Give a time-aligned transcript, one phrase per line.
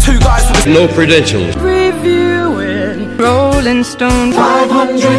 [0.00, 1.56] Two guys with No credentials.
[1.56, 4.32] Reviewing Rolling Stone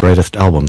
[0.00, 0.66] Greatest album.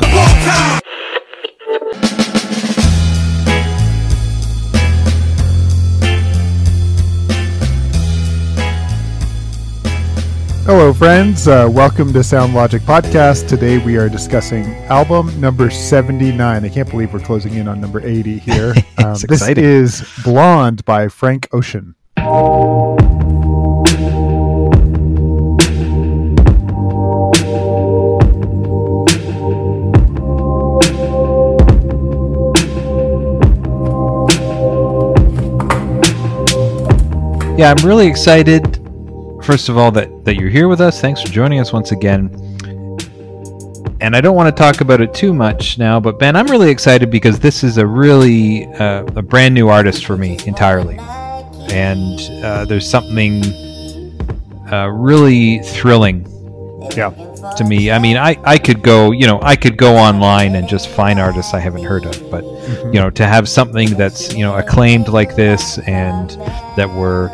[10.65, 11.47] Hello, friends.
[11.47, 13.47] Uh, welcome to Sound Logic Podcast.
[13.47, 16.65] Today we are discussing album number 79.
[16.65, 18.73] I can't believe we're closing in on number 80 here.
[18.97, 19.63] Um, this exciting.
[19.63, 21.93] is Blonde by Frank Ocean.
[37.57, 38.74] Yeah, I'm really excited.
[39.45, 40.99] First of all, that, that you're here with us.
[40.99, 42.29] Thanks for joining us once again.
[44.01, 46.69] And I don't want to talk about it too much now, but Ben, I'm really
[46.69, 50.97] excited because this is a really uh, a brand new artist for me entirely,
[51.71, 53.43] and uh, there's something
[54.71, 56.25] uh, really thrilling
[56.95, 57.11] Yeah.
[57.57, 57.89] to me.
[57.91, 61.19] I mean, I, I could go, you know, I could go online and just find
[61.19, 62.43] artists I haven't heard of, but
[62.85, 66.31] you know, to have something that's you know acclaimed like this and
[66.75, 67.29] that we're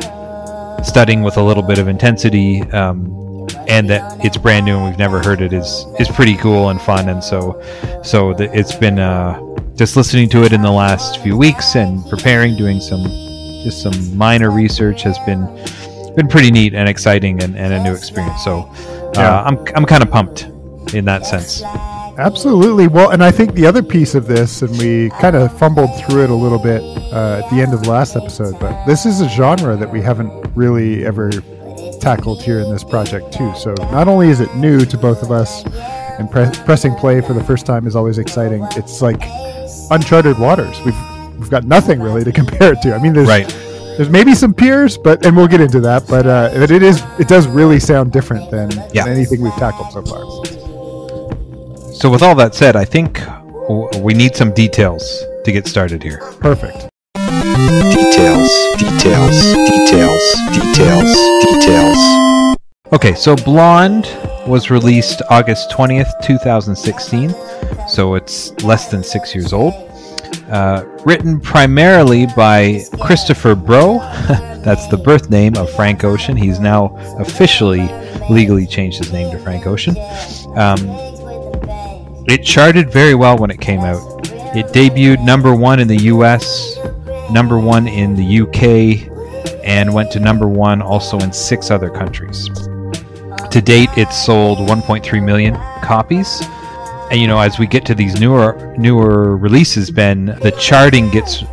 [0.84, 4.98] studying with a little bit of intensity, um, and that it's brand new and we've
[4.98, 7.08] never heard it is is pretty cool and fun.
[7.08, 7.60] And so,
[8.02, 9.40] so the, it's been uh,
[9.74, 13.02] just listening to it in the last few weeks and preparing, doing some
[13.64, 15.46] just some minor research has been
[16.16, 18.42] been pretty neat and exciting and, and a new experience.
[18.44, 19.42] So uh, Yeah.
[19.42, 20.48] I'm I'm kind of pumped
[20.94, 21.62] in that sense.
[22.18, 22.88] Absolutely.
[22.88, 26.24] Well, and I think the other piece of this, and we kind of fumbled through
[26.24, 29.20] it a little bit uh, at the end of the last episode, but this is
[29.20, 31.30] a genre that we haven't really ever
[32.00, 33.52] tackled here in this project, too.
[33.56, 35.64] So not only is it new to both of us,
[36.18, 39.20] and pre- pressing play for the first time is always exciting, it's like
[39.90, 40.78] uncharted waters.
[40.84, 40.96] We've
[41.38, 42.94] we've got nothing really to compare it to.
[42.94, 43.48] I mean, there's Right.
[43.96, 46.06] there's maybe some peers, but and we'll get into that.
[46.06, 49.04] But uh, but it is it does really sound different than, Yeah.
[49.04, 50.24] than anything we've tackled so far.
[51.94, 53.20] So with all that said, I think
[53.68, 56.18] w- we need some details to get started here.
[56.40, 56.88] Perfect.
[57.52, 58.50] Details.
[58.78, 59.52] Details.
[59.68, 60.34] Details.
[60.52, 61.12] Details.
[61.44, 62.56] Details.
[62.92, 64.06] Okay, so Blonde
[64.46, 67.34] was released August 20th, 2016,
[67.88, 69.74] so it's less than six years old.
[70.50, 73.98] Uh, written primarily by Christopher Breaux.
[74.64, 76.36] That's the birth name of Frank Ocean.
[76.36, 77.88] He's now officially
[78.30, 79.96] legally changed his name to Frank Ocean.
[80.56, 80.78] Um,
[82.28, 84.00] it charted very well when it came out.
[84.54, 86.76] It debuted number one in the US,
[87.30, 89.08] number one in the UK,
[89.64, 92.48] and went to number one also in six other countries.
[93.50, 96.42] To date, it's sold 1.3 million copies.
[97.10, 101.44] And you know, as we get to these newer newer releases, Ben, the charting gets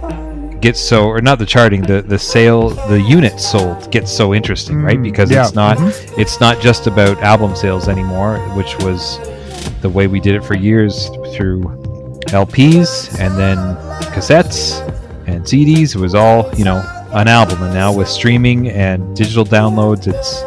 [0.62, 4.81] gets so or not the charting, the the sale, the units sold gets so interesting,
[4.81, 4.97] right?
[4.97, 6.18] Mm, Because yeah, it's not mhm.
[6.18, 9.19] it's not just about album sales anymore, which was
[9.81, 11.63] the way we did it for years through
[12.28, 13.58] LPs and then
[14.13, 14.79] cassettes
[15.35, 15.95] and CDs.
[15.95, 16.78] It was all you know
[17.13, 20.44] an album, and now with streaming and digital downloads, it's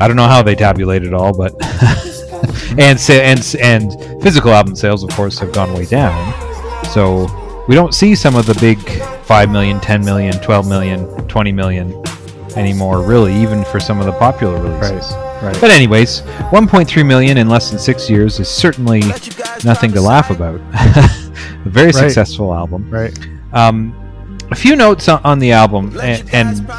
[0.00, 1.52] I don't know how they tabulate it all, but
[2.78, 6.34] and and and physical album sales, of course, have gone way down.
[6.86, 7.26] So
[7.68, 8.78] we don't see some of the big
[9.24, 12.02] 5 million, 10 million, 12 million, 20 million
[12.56, 15.12] anymore, really, even for some of the popular releases.
[15.42, 15.56] Right.
[15.60, 19.00] But anyways, 1.3 million in less than six years is certainly
[19.64, 20.60] nothing to laugh about.
[20.74, 21.94] a very Right.
[21.94, 22.90] successful album.
[22.90, 23.16] Right.
[23.52, 23.94] Um,
[24.50, 26.70] a few notes on, the album, and, and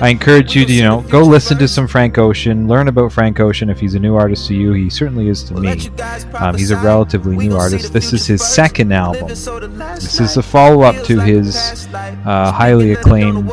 [0.00, 3.40] I encourage you to you know go listen to some Frank Ocean, learn about Frank
[3.40, 3.68] Ocean.
[3.68, 5.90] If he's a new artist to you, he certainly is to me.
[6.34, 7.92] Um, he's a relatively new artist.
[7.92, 9.28] This is his second album.
[9.28, 13.50] This is a follow-up to his uh, highly acclaimed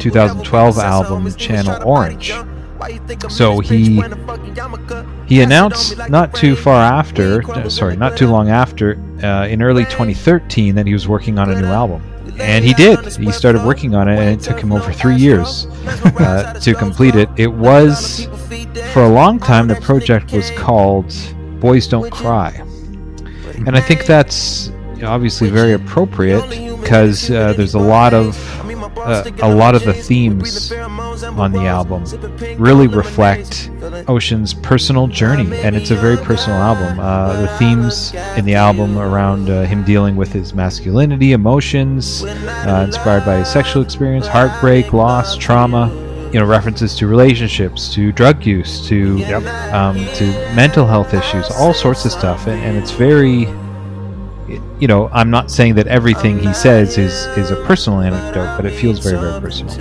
[0.00, 2.32] 2012 album, Channel Orange.
[3.30, 4.02] So he
[5.26, 10.74] he announced not too far after, sorry, not too long after, uh, in early 2013,
[10.74, 12.02] that he was working on a new album.
[12.38, 13.16] And he did.
[13.16, 17.14] He started working on it, and it took him over three years uh, to complete
[17.14, 17.28] it.
[17.36, 18.26] It was,
[18.92, 21.14] for a long time, the project was called
[21.60, 22.62] Boys Don't Cry.
[23.66, 24.70] And I think that's
[25.02, 26.48] obviously very appropriate
[26.80, 28.36] because uh, there's a lot of
[28.96, 32.04] uh, a lot of the themes on the album
[32.58, 33.70] really reflect
[34.08, 36.98] Ocean's personal journey, and it's a very personal album.
[36.98, 42.84] Uh, the themes in the album around uh, him dealing with his masculinity, emotions, uh,
[42.86, 45.90] inspired by his sexual experience, heartbreak, loss, trauma.
[46.32, 49.22] You know, references to relationships, to drug use, to
[49.72, 53.46] um, to mental health issues, all sorts of stuff, and, and it's very
[54.80, 58.64] you know, I'm not saying that everything he says is is a personal anecdote, but
[58.66, 59.74] it feels very, very personal.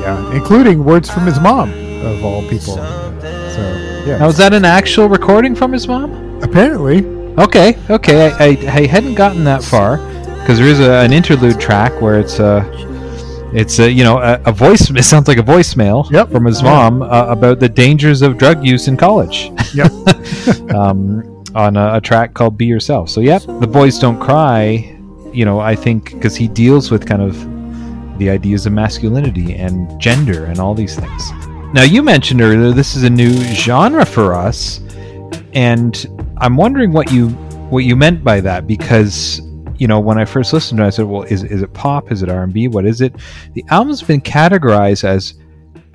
[0.00, 1.70] Yeah, including words from his mom,
[2.04, 2.74] of all people.
[2.76, 6.10] So yeah, Now, is that an actual recording from his mom?
[6.42, 7.04] apparently.
[7.38, 8.48] Okay, okay, I, I,
[8.80, 9.96] I hadn't gotten that far
[10.40, 12.62] because there is a, an interlude track where it's a,
[13.52, 14.90] it's a you know a, a voice.
[14.90, 16.30] It sounds like a voicemail Yep.
[16.30, 19.50] from his mom uh, about the dangers of drug use in college.
[19.74, 19.90] Yep.
[20.74, 24.92] um, on a, a track called "Be Yourself." So, yep, the boys don't cry.
[25.32, 30.00] You know, I think because he deals with kind of the ideas of masculinity and
[30.00, 31.32] gender and all these things.
[31.72, 34.80] Now, you mentioned earlier this is a new genre for us,
[35.52, 36.06] and
[36.38, 37.30] I'm wondering what you
[37.70, 39.40] what you meant by that because
[39.78, 42.12] you know when I first listened to it, I said, "Well, is is it pop?
[42.12, 42.68] Is it R and B?
[42.68, 43.14] What is it?"
[43.54, 45.34] The album's been categorized as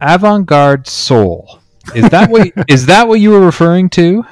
[0.01, 1.59] avant-garde soul.
[1.95, 4.23] Is that what is that what you were referring to?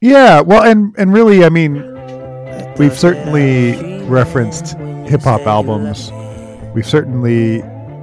[0.00, 1.74] Yeah, well, and and really, I mean,
[2.78, 4.76] we've certainly referenced
[5.08, 6.12] hip hop albums.
[6.72, 7.62] We've certainly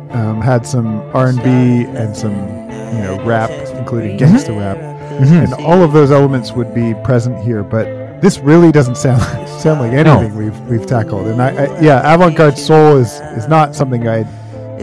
[0.10, 1.50] um, had some R and B
[1.98, 4.78] and some, you know, rap, including gangsta rap,
[5.22, 7.64] and all of those elements would be present here.
[7.64, 9.22] But this really doesn't sound
[9.62, 11.28] sound like anything we've we've tackled.
[11.28, 14.28] And I, I yeah, avant-garde soul is is not something I'd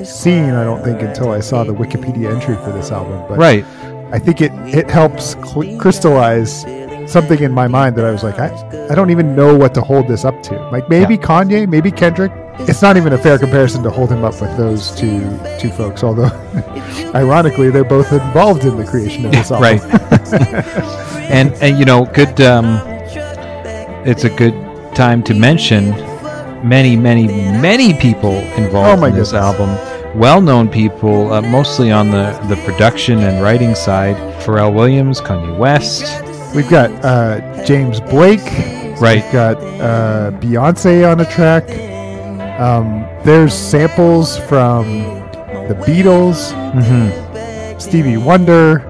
[0.07, 0.55] seen.
[0.55, 3.23] I don't think until I saw the Wikipedia entry for this album.
[3.29, 3.67] But Right.
[4.13, 6.65] I think it it helps cl- crystallize
[7.13, 8.49] something in my mind that I was like, I,
[8.91, 10.59] I don't even know what to hold this up to.
[10.71, 12.33] Like maybe Kanye, maybe Kendrick.
[12.61, 15.21] It's not even a fair comparison to hold him up with those two
[15.61, 16.03] two folks.
[16.05, 16.31] Although,
[17.15, 19.79] ironically, they're both involved in the creation of this album.
[19.79, 19.83] Right.
[21.31, 22.41] and and you know, good.
[22.41, 22.81] Um,
[24.05, 24.55] it's a good
[24.95, 25.91] time to mention
[26.69, 29.59] many, many, many people involved Oh in this goodness.
[29.59, 30.19] album.
[30.19, 34.17] Well-known people, uh, mostly on the the production and writing side.
[34.43, 36.03] Pharrell Williams, Kanye West.
[36.55, 38.41] We've got uh, James Blake.
[39.01, 39.23] Right.
[39.25, 41.65] We've got uh, Beyonce on a track.
[42.61, 44.85] Um, there's samples from
[45.69, 46.53] the Beatles.
[46.73, 47.79] Mm-hmm.
[47.79, 48.89] Stevie Wonder.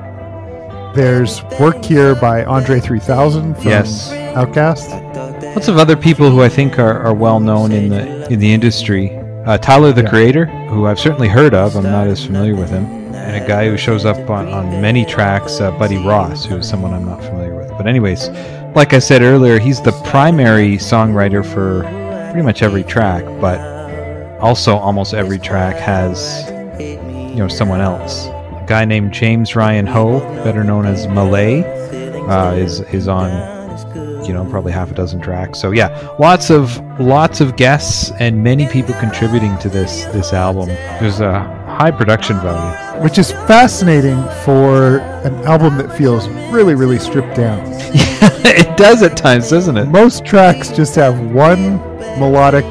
[0.95, 4.11] There's work here by Andre 3000 from Yes.
[4.35, 5.55] Outkast.
[5.55, 8.53] Lots of other people who I think are, are well known in the in the
[8.53, 9.17] industry.
[9.47, 10.11] Uh, Tyler the Yeah.
[10.11, 11.77] Creator, who I've certainly heard of.
[11.77, 12.87] I'm not as familiar with him.
[13.15, 16.69] And a guy who shows up on, on many tracks, uh, Buddy Ross, who is
[16.69, 17.71] someone I'm not familiar with.
[17.71, 18.29] But anyways,
[18.75, 21.83] like I said earlier, he's the primary songwriter for
[22.33, 23.61] pretty much every track, but
[24.41, 26.51] also almost every track has
[26.81, 28.27] you know someone else.
[28.27, 31.63] A guy named James Ryan Ho, better known as Malay,
[32.29, 33.31] uh, is is on
[34.27, 35.59] you know probably half a dozen tracks.
[35.59, 35.89] So yeah,
[36.19, 40.69] lots of lots of guests and many people contributing to this this album.
[41.01, 43.03] There's a high production value.
[43.03, 47.61] which is fascinating for an album that feels really, really stripped down.
[48.45, 49.87] it does at times, doesn't it?
[49.87, 51.79] Most tracks just have one
[52.19, 52.65] melodic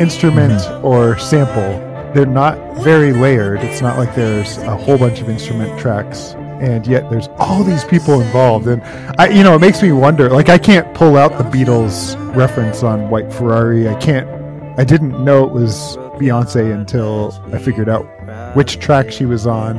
[0.00, 0.84] instrument mm-hmm.
[0.84, 1.82] or sample.
[2.12, 3.60] They're not very layered.
[3.60, 6.34] It's not like there's a whole bunch of instrument tracks.
[6.60, 8.66] And yet there's all these people involved.
[8.66, 8.82] And
[9.18, 12.82] I you know, it makes me wonder, like I can't pull out the Beatles reference
[12.82, 13.88] on White Ferrari.
[13.88, 14.26] I can't
[14.78, 18.04] I didn't know it was Beyonce until I figured out
[18.56, 19.76] which track she was on.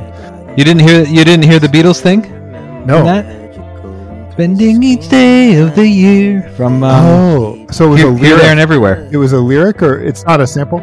[0.56, 2.22] You didn't hear you didn't hear the Beatles thing?
[2.86, 3.04] No.
[4.32, 8.22] Spending each day of the year from um, Oh, so it was here, a here,
[8.28, 8.42] lyric.
[8.42, 9.08] there, and everywhere.
[9.10, 10.80] it was a lyric, or it's not a sample.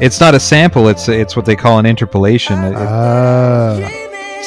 [0.00, 0.88] It's not a sample.
[0.88, 2.58] It's it's what they call an interpolation.
[2.62, 3.76] It- Ah,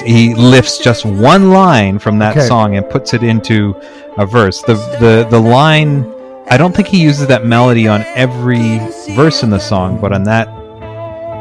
[0.05, 2.45] he lifts just one line from that Okay.
[2.47, 3.75] song and puts it into
[4.19, 4.61] a verse.
[4.61, 6.03] The the the line
[6.47, 8.77] I don't think he uses that melody on every
[9.15, 10.47] verse in the song, but on that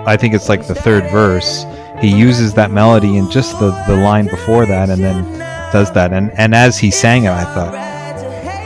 [0.06, 1.64] I think it's like the third verse.
[2.00, 5.24] He uses that melody in just the, the line before that and then
[5.72, 6.12] does that.
[6.12, 7.74] And and as he sang it I thought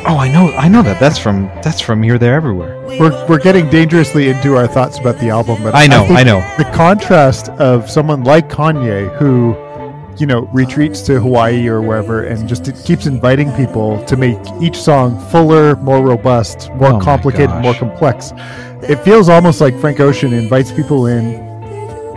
[0.06, 0.98] Oh, I know I know that.
[1.00, 2.78] That's from that's from here there everywhere.
[2.98, 6.22] we're we're getting dangerously into our thoughts about the album, but I know, think I
[6.22, 6.40] know.
[6.56, 9.52] the contrast of someone like Kanye who,
[10.18, 14.38] you know, retreats to Hawaii or wherever and just it keeps inviting people to make
[14.60, 18.32] each song fuller, more robust, more Oh complicated, more complex.
[18.82, 21.46] It feels almost like Frank Ocean invites people in,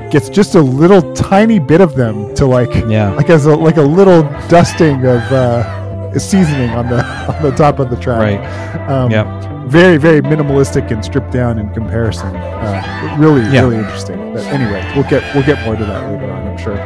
[0.10, 3.12] gets just a little tiny bit of them to like Yeah.
[3.13, 7.79] like as a like a little dusting of uh, seasoning on the on the top
[7.79, 8.20] of the track.
[8.20, 8.89] Right.
[8.89, 9.27] Um, Yep.
[9.70, 12.36] very very minimalistic and stripped down in comparison.
[12.36, 13.62] Uh, really Yeah.
[13.62, 14.34] really interesting.
[14.34, 16.48] But anyway, we'll get we'll get more to that later on.
[16.48, 16.77] I'm sure.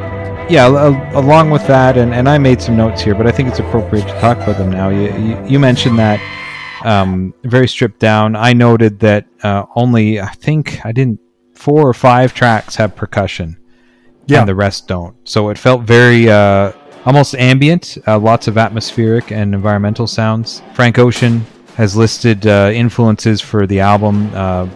[0.47, 3.49] Yeah, al- along with that, and, and I made some notes here, but I think
[3.49, 4.89] it's appropriate to talk about them now.
[4.89, 6.19] You, you, you mentioned that
[6.85, 8.35] um, very stripped down.
[8.35, 11.19] I noted that uh, only, I think, I didn't,
[11.55, 13.57] four or five tracks have percussion,
[14.27, 14.41] Yeah.
[14.41, 15.15] and the rest don't.
[15.27, 16.73] So it felt very uh,
[17.05, 20.61] almost ambient, uh, lots of atmospheric and environmental sounds.
[20.75, 21.43] Frank Ocean
[21.75, 24.29] has listed uh, influences for the album.
[24.35, 24.69] Uh,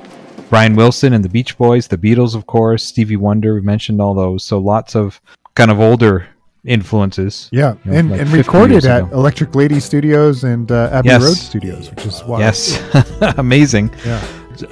[0.50, 3.54] Brian Wilson and the Beach Boys, the Beatles, of course, Stevie Wonder.
[3.54, 4.44] We mentioned all those.
[4.44, 5.22] So lots of
[5.56, 6.28] kind of older
[6.66, 7.50] influences.
[7.52, 9.16] Yeah, You know, and, like and recorded at ago.
[9.16, 11.22] Electric Lady Studios and uh, Abbey Yes.
[11.24, 12.42] Road Studios, which is wild.
[12.42, 12.82] Yes,
[13.38, 13.92] amazing.
[14.06, 14.24] Yeah.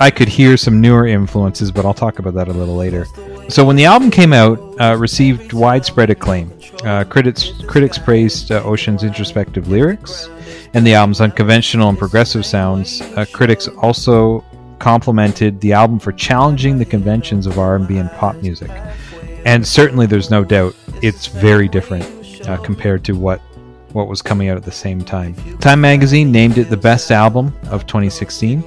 [0.01, 3.05] I could hear some newer influences, but I'll talk about that a little later.
[3.48, 6.51] So when the album came out, uh, received widespread acclaim.
[6.84, 10.29] Uh, critics critics praised uh, Ocean's introspective lyrics
[10.74, 13.00] and the album's unconventional and progressive sounds.
[13.01, 14.43] Uh, critics also
[14.79, 18.69] complimented the album for challenging the conventions of R&B and pop music.
[19.48, 22.06] And certainly, there's no doubt it's very different
[22.48, 23.39] uh, compared to what
[23.94, 25.34] what was coming out at the same time.
[25.60, 28.62] Time magazine named it the best album of 2016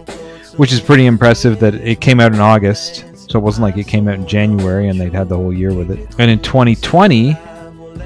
[0.61, 3.07] which is pretty impressive that it came out in August.
[3.31, 5.73] So it wasn't like it came out in January and they'd had the whole year
[5.73, 6.15] with it.
[6.19, 7.35] And in 2020,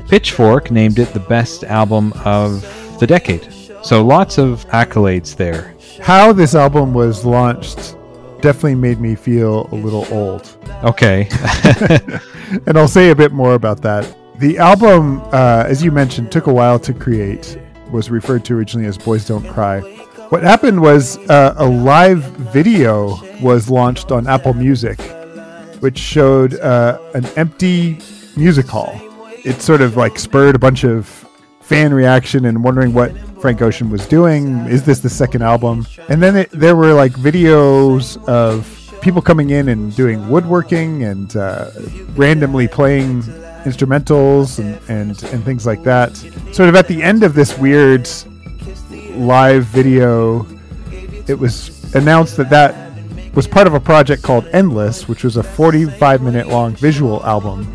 [0.08, 2.62] Pitchfork named it the best album of
[3.00, 3.52] the decade.
[3.82, 5.74] So lots of accolades there.
[6.00, 7.96] How this album was launched
[8.44, 10.54] definitely made me feel a little old.
[10.84, 11.26] Okay.
[12.66, 14.14] and I'll say a bit more about that.
[14.36, 17.58] The album, uh, as you mentioned, took a while to create,
[17.90, 19.80] was referred to originally as Boys Don't Cry.
[20.28, 22.22] What happened was uh, a live
[22.52, 25.00] video was launched on Apple Music,
[25.80, 27.98] which showed uh, an empty
[28.36, 29.00] music hall.
[29.42, 31.06] It sort of like spurred a bunch of
[31.62, 33.10] fan reaction and wondering what
[33.44, 34.64] Frank Ocean was doing.
[34.68, 35.86] Is this the second album?
[36.08, 41.36] And then it, there were like videos of people coming in and doing woodworking and
[41.36, 41.70] uh,
[42.16, 43.20] randomly playing
[43.64, 46.16] instrumentals and, and, and things like that.
[46.54, 48.08] Sort of at the end of this weird
[49.10, 50.46] live video,
[51.26, 52.74] it was announced that that
[53.34, 57.70] was part of a project called Endless, which was a 45 minute long visual album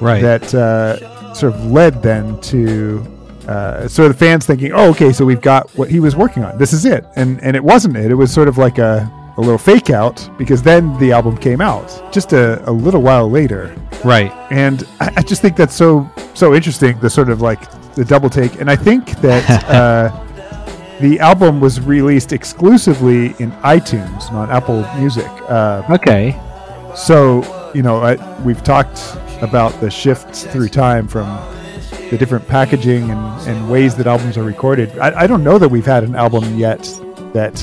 [0.00, 0.22] right.
[0.22, 3.06] that uh, sort of led then to
[3.48, 6.58] uh, of the fans thinking, oh, okay, so we've got what he was working on.
[6.58, 7.04] This is it.
[7.16, 8.10] And and it wasn't it.
[8.10, 11.60] It was sort of like a, a little fake out because then the album came
[11.60, 13.74] out just a, a little while later.
[14.04, 14.30] right.
[14.50, 16.98] And I, I just think that's so so interesting.
[17.00, 17.60] The sort of like
[17.94, 18.60] the double take.
[18.60, 20.10] And I think that uh,
[21.00, 25.26] the album was released exclusively in iTunes, not Apple Music.
[25.48, 26.38] Uh, Okay.
[26.94, 27.42] so,
[27.74, 29.00] you know, I, we've talked
[29.42, 31.26] about the shifts through time from
[32.12, 34.96] the different packaging and, and ways that albums are recorded.
[34.98, 36.82] I, I don't know that we've had an album yet
[37.32, 37.54] that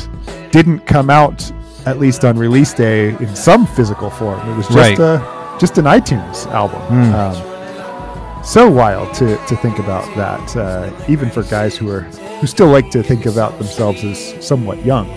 [0.51, 1.51] didn't come out
[1.85, 4.39] at least on release day in some physical form.
[4.49, 4.99] It was just Right.
[4.99, 6.81] a just an iTunes album.
[6.81, 7.13] Hmm.
[7.13, 12.01] Um, so wild to, to think about that, uh, even for guys who are
[12.41, 15.07] who still like to think about themselves as somewhat young.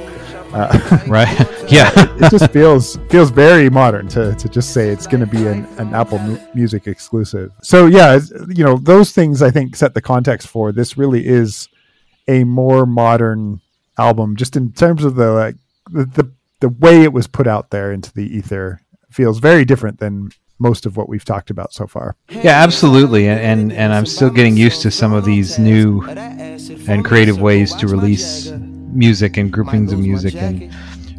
[0.53, 1.29] Uh, Right.
[1.71, 1.91] yeah.
[1.97, 5.65] it just feels feels very modern to, to just say it's going to be an,
[5.79, 7.51] an Apple Mu- Music exclusive.
[7.63, 8.19] So yeah,
[8.49, 10.97] you know those things I think set the context for this.
[10.99, 11.69] Really is
[12.29, 13.61] a more modern
[13.99, 15.57] album, just in terms of the like
[15.91, 16.31] the the,
[16.61, 18.81] the way it was put out there into the ether.
[19.11, 22.15] Feels very different than most of what we've talked about so far.
[22.31, 26.03] Yeah, absolutely, and, and and I'm still getting used to some of these new
[26.89, 28.51] and creative ways to release
[28.93, 30.35] music and groupings of music.
[30.35, 30.73] And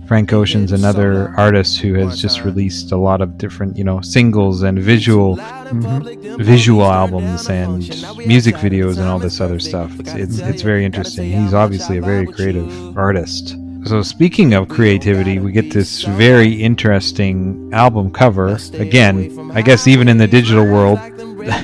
[0.08, 4.62] Frank Ocean's another artist who has just released a lot of different, you know, singles
[4.62, 7.80] and visual mm-hmm, visual albums and
[8.18, 9.98] music videos and all this other stuff.
[10.00, 11.32] It's it's, it's very interesting.
[11.32, 13.58] He's obviously a very creative artist.
[13.86, 18.58] So speaking of creativity, we get this very interesting album cover.
[18.74, 21.00] Again, I guess even in the digital world,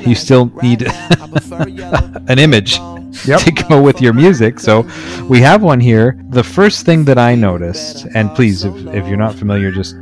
[0.06, 0.82] you still need
[1.52, 2.80] an image
[3.26, 3.40] Yep.
[3.46, 4.60] to go with your music.
[4.60, 4.88] So
[5.28, 6.20] we have one here.
[6.30, 9.96] The first thing that I noticed, and please, if, if you're not familiar, just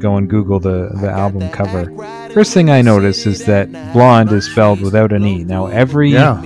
[0.00, 1.86] go and Google the, the album cover.
[2.32, 5.44] First thing I noticed is that blonde is spelled without an E.
[5.44, 6.40] Now, every Yeah.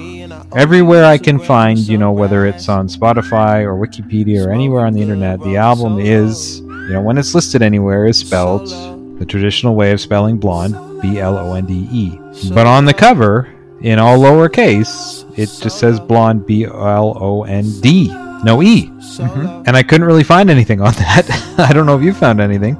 [0.55, 4.93] everywhere I can find, you know, whether it's on Spotify or Wikipedia or anywhere on
[4.93, 8.69] the internet, the album is, you know, when it's listed anywhere, is spelled
[9.19, 12.19] the traditional way of spelling blonde, B L O N D E.
[12.53, 13.49] But on the cover,
[13.81, 18.09] in all lowercase, it just says blonde, B L O N D,
[18.45, 18.91] no E.
[19.67, 21.55] And I couldn't really find anything on that.
[21.59, 22.77] I don't know if you found anything.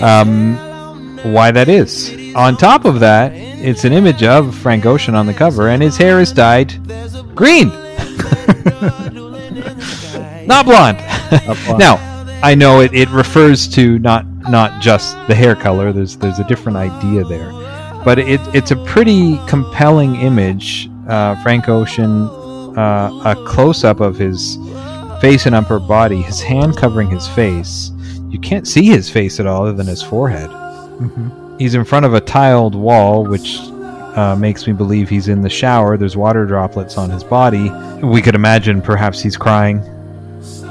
[0.00, 0.56] Um,
[1.24, 2.14] why that is.
[2.34, 5.96] On top of that, it's an image of Frank Ocean on the cover, and his
[5.96, 6.72] hair is dyed
[7.34, 7.68] green,
[10.46, 10.98] not blonde.
[11.66, 11.78] blonde.
[11.78, 11.96] now,
[12.42, 15.92] I know it, it refers to not not just the hair color.
[15.92, 17.50] There's there's a different idea there,
[18.08, 20.88] but it it's a pretty compelling image.
[21.06, 22.22] Uh, Frank Ocean,
[22.74, 24.56] uh, a close up of his
[25.20, 27.92] face and upper body, his hand covering his face.
[28.30, 30.48] You can't see his face at all, other than his forehead.
[31.58, 33.58] He's in front of a tiled wall, which
[34.16, 35.98] uh, makes me believe he's in the shower.
[35.98, 37.68] There's water droplets on his body.
[38.02, 39.80] We could imagine perhaps he's crying,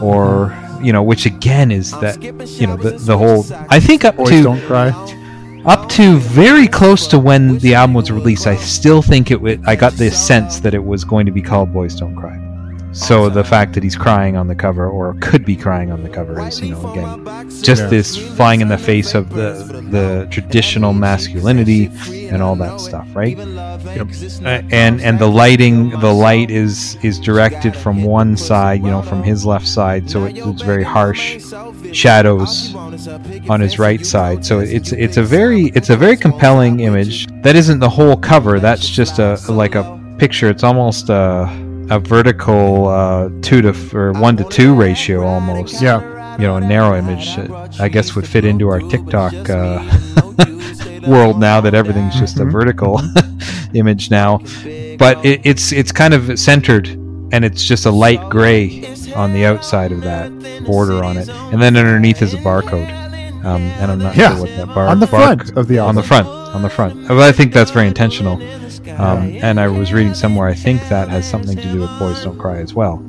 [0.02, 3.46] or you know, which again is that you know the the whole.
[3.70, 4.90] I think up Boys to don't cry.
[5.98, 9.66] To very close to when the album was released, I still think it would.
[9.66, 12.47] I got the sense that it was going to be called "Boys Don't Cry."
[12.98, 16.10] So the fact that he's crying on the cover, or could be crying on the
[16.10, 17.26] cover, is you know again
[17.62, 17.90] just Yeah.
[17.90, 19.50] this flying in the face of the
[19.92, 21.92] the traditional masculinity
[22.32, 23.38] and all that stuff, right?
[23.40, 29.02] Uh, and and the lighting, the light is is directed from one side, you know,
[29.04, 31.38] from his left side, so it, it's very harsh
[31.94, 32.74] shadows
[33.50, 34.44] on his right side.
[34.44, 37.28] So it's it's a very it's a very compelling image.
[37.44, 38.60] That isn't the whole cover.
[38.60, 39.84] That's just a like a
[40.18, 40.50] picture.
[40.50, 41.48] It's almost a
[41.90, 45.82] a vertical uh, two to f- or one to two ratio almost.
[45.82, 46.16] Yeah.
[46.38, 47.36] You know, a narrow image.
[47.36, 49.80] that I guess would fit into our TikTok uh,
[51.08, 53.02] world now that everything's just a vertical
[53.74, 54.38] image now.
[55.00, 59.46] But it, it's it's kind of centered, and it's just a light gray on the
[59.46, 60.30] outside of that
[60.66, 62.92] border on it, and then underneath is a barcode.
[63.46, 65.80] Um, and I'm not Yeah, sure what that bar on the barc- front of the
[65.80, 67.08] on the front on the front.
[67.10, 68.38] Well, I think that's very intentional.
[68.92, 70.48] Um, and I was reading somewhere.
[70.48, 73.04] I think that has something to do with "Boys Don't Cry" as well.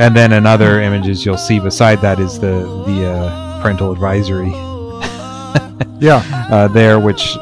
[0.00, 4.50] And then in other images you'll see beside that is the the uh, parental advisory
[6.00, 6.22] Yeah.
[6.50, 7.36] uh, there, which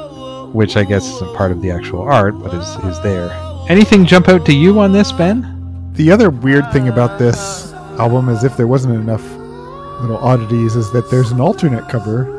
[0.52, 3.30] which I guess isn't part of the actual art, but is is there.
[3.68, 5.52] Anything jump out to you on this, Ben?
[5.92, 9.24] The other weird thing about this album is if there wasn't enough
[10.00, 12.32] little oddities is that there's an alternate cover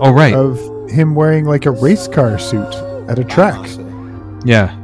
[0.00, 0.32] Oh, right.
[0.34, 2.72] of him wearing like a race car suit
[3.08, 3.68] at a track.
[4.44, 4.76] yeah.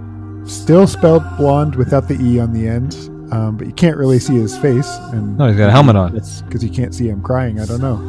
[0.47, 2.95] Still spelled blonde without the E on the end,
[3.33, 4.89] um, but you can't really see his face.
[5.13, 6.15] And No, he's got a helmet on.
[6.15, 7.61] That's because you can't see him crying.
[7.61, 8.01] I don't know.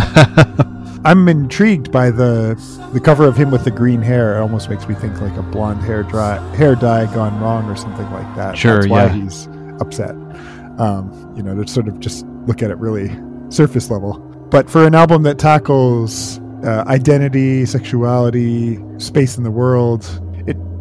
[1.04, 2.54] I'm intrigued by the
[2.92, 4.36] the cover of him with the green hair.
[4.36, 7.76] It almost makes me think like a blonde hair dry hair dye gone wrong or
[7.76, 8.56] something like that.
[8.56, 9.12] Sure, That's why yeah.
[9.14, 9.48] he's
[9.80, 10.10] upset.
[10.78, 13.10] Um, you know, to sort of just look at it really
[13.48, 14.18] surface level.
[14.50, 20.29] But for an album that tackles uh, identity, sexuality, space in the world, it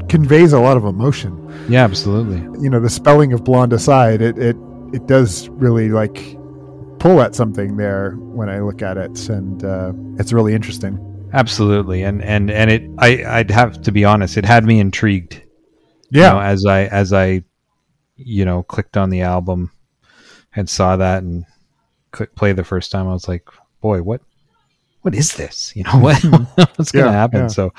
[0.09, 1.31] conveys a lot of emotion
[1.69, 2.39] Yeah, absolutely.
[2.61, 4.55] you know the spelling of blonde aside it it
[4.93, 6.35] it does really like
[6.99, 12.01] pull at something there when i look at it and uh, it's really interesting Absolutely.
[12.01, 15.35] And and and it I I'd have to be honest, it had me intrigued.
[16.09, 17.43] you yeah know, as I as I
[18.15, 19.69] you know clicked on the album
[20.55, 21.45] and saw that and
[22.09, 23.47] click play the first time, I was like,
[23.79, 24.21] boy, what
[25.01, 25.73] what is this?
[25.75, 27.41] You know what what's going to Yeah, happen?
[27.41, 27.47] yeah.
[27.47, 27.73] So,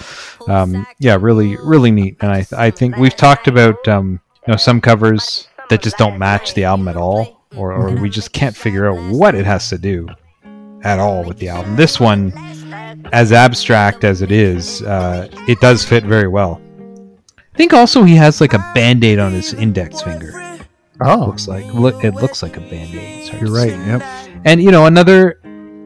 [0.48, 2.16] um, yeah, really really neat.
[2.20, 6.18] And I I think we've talked about um, you know some covers that just don't
[6.18, 9.68] match the album at all, or or we just can't figure out what it has
[9.70, 10.08] to do
[10.82, 11.76] at all with the album.
[11.76, 12.32] This one,
[13.12, 16.60] as abstract as it is, uh, it does fit very well.
[17.52, 20.32] I think also he has like a band aid on his index finger.
[21.02, 23.32] oh Looks like look, it looks like a band aid.
[23.40, 24.02] you're right yep
[24.44, 25.39] And you know another.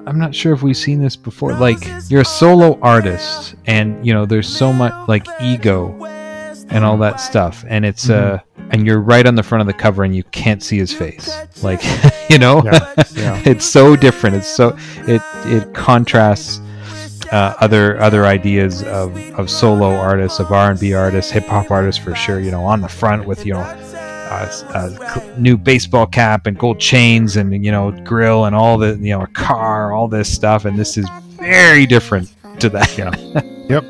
[0.07, 1.55] I'm not sure if we've seen this before.
[1.55, 6.05] Like you're a solo artist, and you know there's so much like ego
[6.69, 8.39] and all that stuff, and it's uh,
[8.71, 11.31] and you're right on the front of the cover, and you can't see his face.
[11.63, 11.81] Like
[12.31, 13.43] you know, Yeah, yeah.
[13.47, 14.37] it's so different.
[14.37, 16.61] It's so it it contrasts
[17.33, 21.71] uh, other other ideas of, of solo artists, of R and B artists, hip hop
[21.71, 22.41] artists for sure.
[22.41, 23.63] You know, on the front with you know
[25.39, 29.23] new baseball cap and gold chains and you know grill and all the you know
[29.23, 32.97] a car, all this stuff, and this is very different to that.
[32.97, 33.13] Yeah.
[33.69, 33.85] yep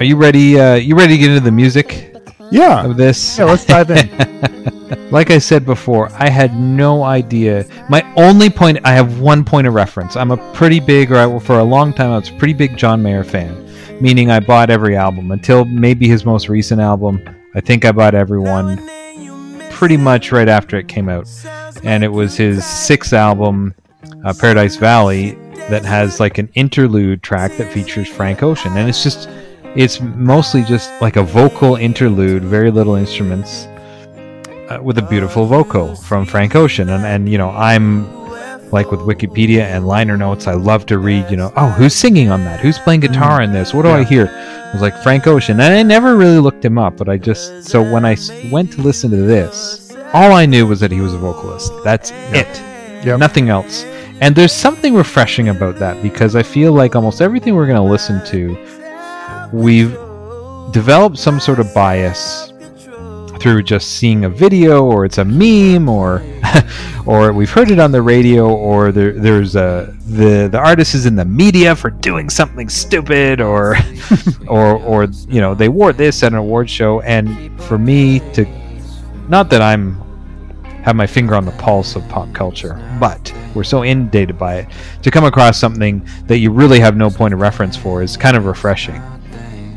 [0.00, 0.58] Are you ready?
[0.58, 2.06] Uh, you ready to get into the music
[2.50, 3.38] yeah of this?
[3.38, 4.08] yeah let's dive in
[5.10, 7.64] like I said before, I had no idea.
[7.88, 10.16] My only point, I have one point of reference.
[10.16, 12.76] I'm a pretty big, or I, for a long time, I was a pretty big
[12.76, 13.68] John Mayer fan,
[14.00, 17.22] meaning I bought every album until maybe his most recent album.
[17.54, 18.78] I think I bought every one
[19.80, 21.26] pretty much right after it came out.
[21.84, 23.74] And it was his sixth album,
[24.26, 25.30] uh, Paradise Valley,
[25.70, 28.76] that has like an interlude track that features Frank Ocean.
[28.76, 29.26] And it's just,
[29.74, 33.64] it's mostly just like a vocal interlude, very little instruments
[34.68, 36.90] uh, with a beautiful vocal from Frank Ocean.
[36.90, 38.04] And, and, you know, I'm
[38.72, 42.30] like with Wikipedia and liner notes, I love to read, you know, oh, who's singing
[42.30, 42.60] on that?
[42.60, 43.12] Who's playing mm-hmm.
[43.12, 43.74] guitar in this?
[43.74, 44.28] What do I hear?
[44.28, 45.58] I was like, Frank Ocean.
[45.60, 48.16] And I never really looked him up, but I just, so when I
[48.50, 51.72] went to listen to this, all I knew was that he was a vocalist.
[51.84, 52.48] That's it.
[53.04, 53.18] Yep.
[53.18, 53.84] Nothing else.
[54.20, 57.90] And there's something refreshing about that because I feel like almost everything we're going to
[57.90, 59.92] listen to, we've
[60.72, 62.52] developed some sort of bias
[63.40, 66.22] through just seeing a video or it's a meme or
[67.06, 71.06] or we've heard it on the radio or there, there's a the the artist is
[71.06, 73.76] in the media for doing something stupid or
[74.48, 77.00] or or you know they wore this at an award show.
[77.00, 78.46] And for me to
[79.28, 80.00] not that I'm
[80.82, 84.68] have my finger on the pulse of pop culture but we're so inundated by it
[85.02, 88.34] to come across something that you really have no point of reference for is kind
[88.34, 89.02] of refreshing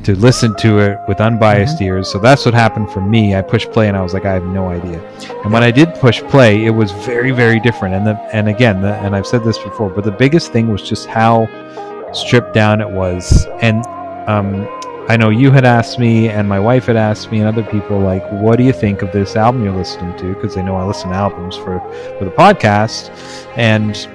[0.03, 2.11] to listen to it with unbiased ears.
[2.11, 3.35] So that's what happened for me.
[3.35, 5.01] I pushed play and I was like, I have no idea.
[5.43, 7.95] And when I did push play, it was very, very different.
[7.95, 10.81] And the, and again, the, and I've said this before, but the biggest thing was
[10.81, 11.47] just how
[12.13, 13.47] stripped down it was.
[13.61, 13.85] And
[14.27, 14.67] um,
[15.09, 17.99] I know you had asked me, and my wife had asked me, and other people,
[17.99, 20.33] like, what do you think of this album you're listening to?
[20.33, 21.79] Because they know I listen to albums for
[22.17, 23.09] for the podcast,
[23.57, 24.07] and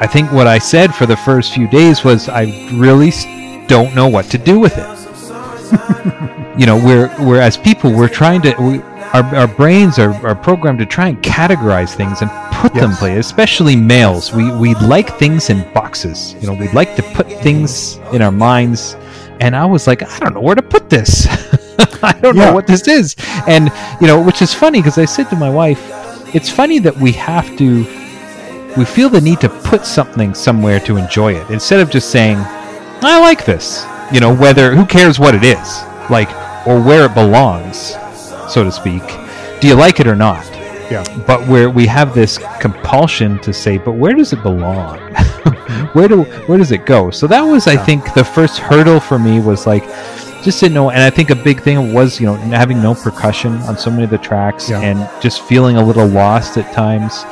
[0.00, 3.12] I think what I said for the first few days was I really
[3.68, 4.88] don't know what to do with it.
[6.58, 8.78] you know, we're we're as people we're trying to we,
[9.14, 12.98] our, our brains are, are programmed to try and categorize things and put them Yes.
[12.98, 14.32] places, especially males.
[14.32, 16.34] We we like things in boxes.
[16.40, 18.96] You know, we'd like to put things in our minds.
[19.40, 21.26] And I was like, I don't know where to put this.
[22.02, 22.46] I don't Yeah.
[22.46, 23.16] know what this is.
[23.48, 23.70] And
[24.00, 25.80] you know, which is funny because I said to my wife,
[26.34, 27.84] it's funny that we have to
[28.76, 32.38] we feel the need to put something somewhere to enjoy it instead of just saying
[33.04, 36.28] i like this you know whether who cares what it is like
[36.66, 37.94] or where it belongs
[38.52, 39.02] so to speak.
[39.60, 40.44] Do you like it or not?
[40.90, 41.04] Yeah.
[41.26, 44.98] but where we have this compulsion to say but where does it belong?
[45.94, 47.10] Where do where does it go?
[47.10, 49.84] So that was i think the first hurdle for me was like
[50.42, 53.54] just didn't know and i think a big thing was you know having no percussion
[53.62, 54.80] on so many of the tracks Yeah.
[54.80, 57.24] and just feeling a little lost at times.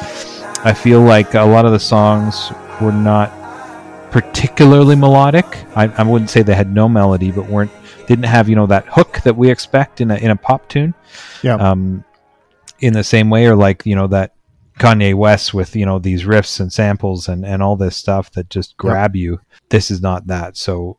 [0.64, 3.30] I feel like a lot of the songs were not
[4.10, 5.44] particularly melodic
[5.76, 7.70] i, I wouldn't say they had no melody but weren't
[8.06, 10.94] didn't have you know that hook that we expect in a, in a pop tune
[11.42, 11.54] Yeah.
[11.54, 12.04] um,
[12.80, 14.32] in the same way, or like you know that
[14.78, 18.48] Kanye West with you know these riffs and samples and and all this stuff that
[18.50, 19.38] just grab you.
[19.68, 20.56] This is not that.
[20.56, 20.98] So,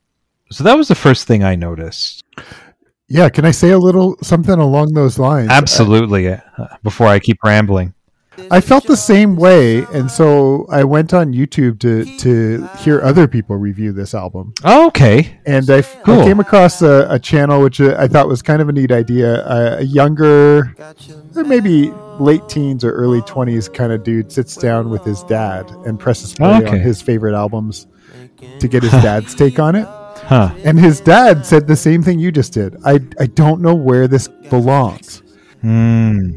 [0.52, 2.24] so that was the first thing I noticed.
[3.10, 5.50] Yeah, can I say a little something along those lines?
[5.50, 6.28] Absolutely.
[6.30, 6.38] uh,
[6.84, 7.94] before I keep rambling.
[8.50, 13.28] I felt the same way, and so I went on YouTube to to hear other
[13.28, 15.38] people review this album, Oh, okay.
[15.46, 16.24] and I, Cool.
[16.24, 19.46] came across a, a channel which uh, I thought was kind of a neat idea.
[19.46, 20.74] A, a younger,
[21.36, 25.70] or maybe late teens or early twenties kind of dude sits down with his dad
[25.86, 26.68] and presses play Okay.
[26.68, 27.88] on his favorite albums
[28.60, 29.86] to get his dad's take on it.
[30.24, 30.54] Huh.
[30.64, 32.78] And his dad said the same thing you just did.
[32.86, 35.22] I I don't know where this belongs.
[35.62, 36.32] Hmm.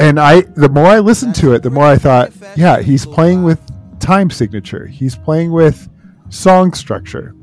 [0.00, 3.42] And I the more I listened to it, the more I thought, yeah, he's playing
[3.42, 3.60] with
[4.00, 4.86] time signature.
[4.86, 5.88] He's playing with
[6.30, 7.34] song structure.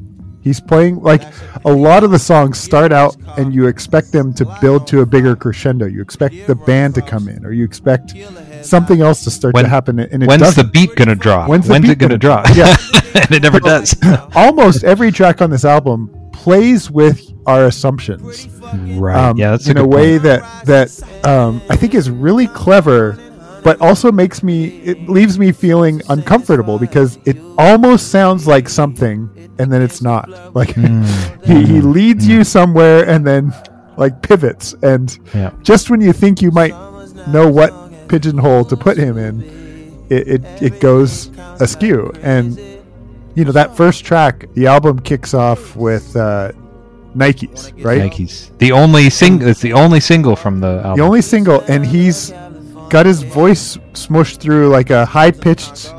[0.42, 1.24] He's playing like
[1.66, 5.06] a lot of the songs start out and you expect them to build to a
[5.06, 5.88] bigger crescendo.
[5.88, 8.14] You expect the band to come in or you expect
[8.62, 10.72] something else to start When- to happen and it When's the doesn't.
[10.74, 11.50] beat gonna drop?
[11.50, 12.46] When's the it beat gonna, gonna drop?
[12.56, 12.76] Yeah.
[13.16, 13.94] and it never does.
[14.36, 18.48] Almost every track on this album plays with our assumptions.
[19.00, 19.16] right.
[19.30, 20.24] um, yeah, that's in a, a, way point.
[20.24, 23.18] that that um, I think is really clever,
[23.64, 29.30] but also makes me it leaves me feeling uncomfortable because it almost sounds like something
[29.60, 30.30] and then it's not.
[30.56, 31.04] Like Hmm.
[31.44, 33.54] he, he leads you somewhere and then
[33.98, 35.52] like pivots and Yeah.
[35.64, 36.74] just when you think you might
[37.28, 37.72] know what
[38.08, 39.42] pigeonhole to put him in,
[40.10, 42.12] it, it, it goes askew.
[42.22, 42.58] And
[43.38, 46.52] you know that first track, the album kicks off with uh,
[47.16, 48.02] Nikes, right?
[48.12, 48.58] Nikes.
[48.58, 49.42] The only sing.
[49.42, 50.98] It's the only single from the album.
[50.98, 52.32] The only single, and he's
[52.90, 55.94] got his voice smushed through like a high pitched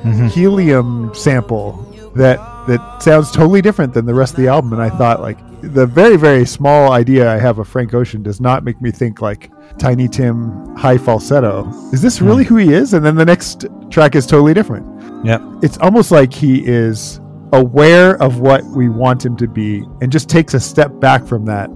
[0.00, 0.28] Mm-hmm.
[0.28, 1.72] helium sample
[2.16, 4.72] that that sounds totally different than the rest of the album.
[4.72, 8.40] And I thought like the very very small idea I have of Frank Ocean does
[8.40, 11.68] not make me think like Tiny Tim high falsetto.
[11.92, 12.28] Is this Hmm.
[12.28, 12.94] really who he is?
[12.94, 14.86] And then the next track is totally different.
[15.24, 15.42] Yep.
[15.62, 17.20] It's almost like he is
[17.52, 21.44] aware of what we want him to be and just takes a step back from
[21.46, 21.68] that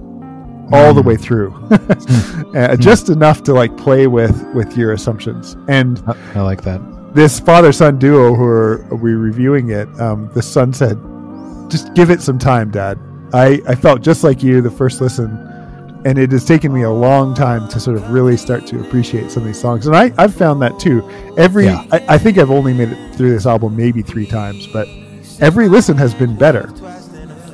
[0.71, 0.95] all Hmm.
[0.95, 1.53] the way through
[2.55, 6.79] uh, just enough to like play with with your assumptions and I, I like that.
[7.13, 10.97] this father son duo who are we reviewing it um, the son said
[11.69, 12.97] just give it some time dad
[13.33, 15.29] I, I felt just like you the first listen
[16.05, 19.31] and it has taken me a long time to sort of really start to appreciate
[19.31, 21.83] some of these songs and I, i've found that too every Yeah.
[21.91, 24.87] I, I think i've only made it through this album maybe three times but
[25.41, 26.69] every listen has been better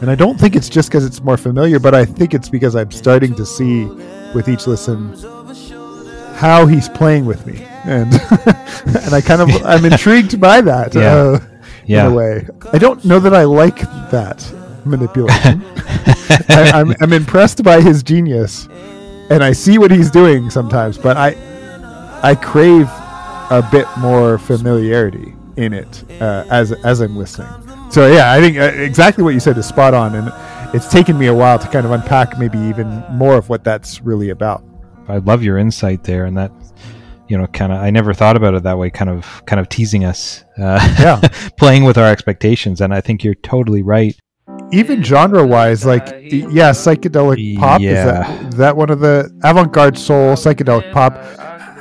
[0.02, 2.76] and I don't think it's just because it's more familiar, but I think it's because
[2.76, 3.86] I'm starting to see
[4.34, 5.14] with each listen
[6.34, 8.12] how he's playing with me, and
[9.06, 10.96] and I kind of I'm intrigued by that.
[10.96, 11.16] Yeah.
[11.16, 11.40] Uh,
[11.86, 12.06] Yeah.
[12.08, 14.42] In a way, I don't know that I like that
[14.86, 15.64] manipulation.
[16.50, 18.68] I, I'm I'm impressed by his genius,
[19.30, 21.36] and I see what he's doing sometimes, but I
[22.24, 22.88] I crave
[23.50, 27.50] a bit more familiarity in it uh, as as I'm listening.
[27.92, 30.32] So yeah, I think uh, exactly what you said is spot on, and
[30.74, 34.02] it's taken me a while to kind of unpack maybe even more of what that's
[34.02, 34.64] really about.
[35.08, 36.52] I love your insight there, and that
[37.32, 37.80] you know, kind of.
[37.80, 38.90] I never thought about it that way.
[38.90, 40.44] Kind of, kind of teasing us.
[40.58, 41.20] Uh, Yeah.
[41.58, 44.14] playing with our expectations, and I think you're totally right.
[44.74, 48.06] Even genre-wise, like yeah, psychedelic pop is Yeah.
[48.06, 51.14] that is that one of the avant-garde soul psychedelic pop.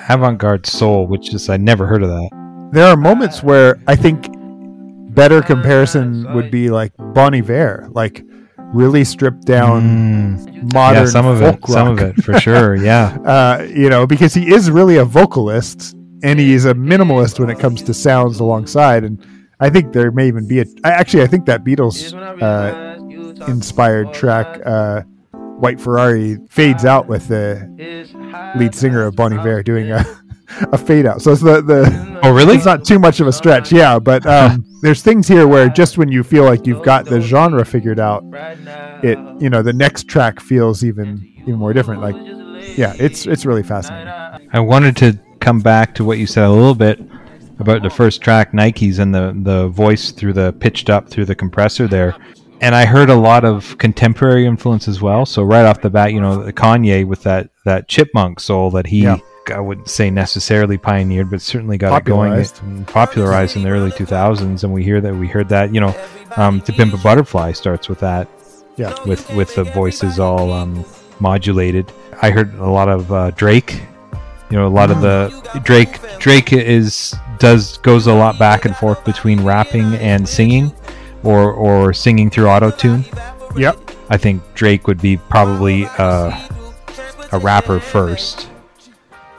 [0.08, 2.30] Avant-garde soul, which is I never heard of that.
[2.72, 4.28] There are moments where I think
[5.14, 8.24] better comparison would be like Bon Iver, like
[8.72, 10.34] really stripped down
[10.72, 11.04] modern Mm.
[11.04, 12.74] yeah, some of folk it, some of it for sure.
[12.90, 17.38] Yeah, uh, you know, because he is really a vocalist and he is a minimalist
[17.40, 19.04] when it comes to sounds alongside.
[19.04, 19.24] And
[19.60, 20.64] I think there may even be a.
[20.84, 27.28] I, actually, I think that Beatles uh, inspired track, uh, White Ferrari, fades out with
[27.28, 27.68] the
[28.56, 30.02] lead singer of Bon Iver doing a,
[30.72, 31.20] a fade out.
[31.20, 32.20] So it's the, the.
[32.22, 32.56] Oh, really?
[32.56, 33.98] It's not too much of a stretch, yeah.
[33.98, 37.64] But um, there's things here where just when you feel like you've got the genre
[37.66, 38.24] figured out,
[39.04, 42.00] it you know the next track feels even even more different.
[42.00, 42.16] Like,
[42.78, 44.08] yeah, it's it's really fascinating.
[44.52, 46.98] I wanted to come back to what you said a little bit
[47.60, 51.34] about the first track, Nikes, and the the voice through the pitched up through the
[51.34, 52.14] compressor there.
[52.62, 55.24] And I heard a lot of contemporary influence as well.
[55.24, 59.02] So right off the bat, you know, Kanye with that that chipmunk soul that he
[59.02, 59.18] Yeah.
[59.52, 62.62] I wouldn't say necessarily pioneered, but certainly got it going Popularized.
[62.62, 64.62] and popularized in the early 2000s.
[64.62, 65.92] And we hear that we heard that, you know,
[66.36, 68.28] um, "To Pimp a Butterfly" starts with that
[68.76, 70.84] Yeah, with with the voices all um,
[71.18, 71.90] modulated.
[72.22, 73.80] I heard a lot of uh, Drake.
[74.50, 78.74] You know, a lot of the Drake Drake is does goes a lot back and
[78.74, 80.72] forth between rapping and singing,
[81.22, 83.04] or or singing through auto tune.
[83.56, 86.48] yep, I think Drake would be probably uh,
[87.32, 88.48] a rapper first.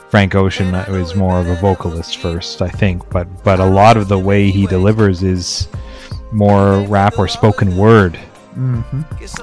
[0.09, 4.07] Frank Ocean is more of a vocalist first, I think, but but a lot of
[4.07, 5.67] the way he delivers is
[6.31, 8.17] more rap or spoken word.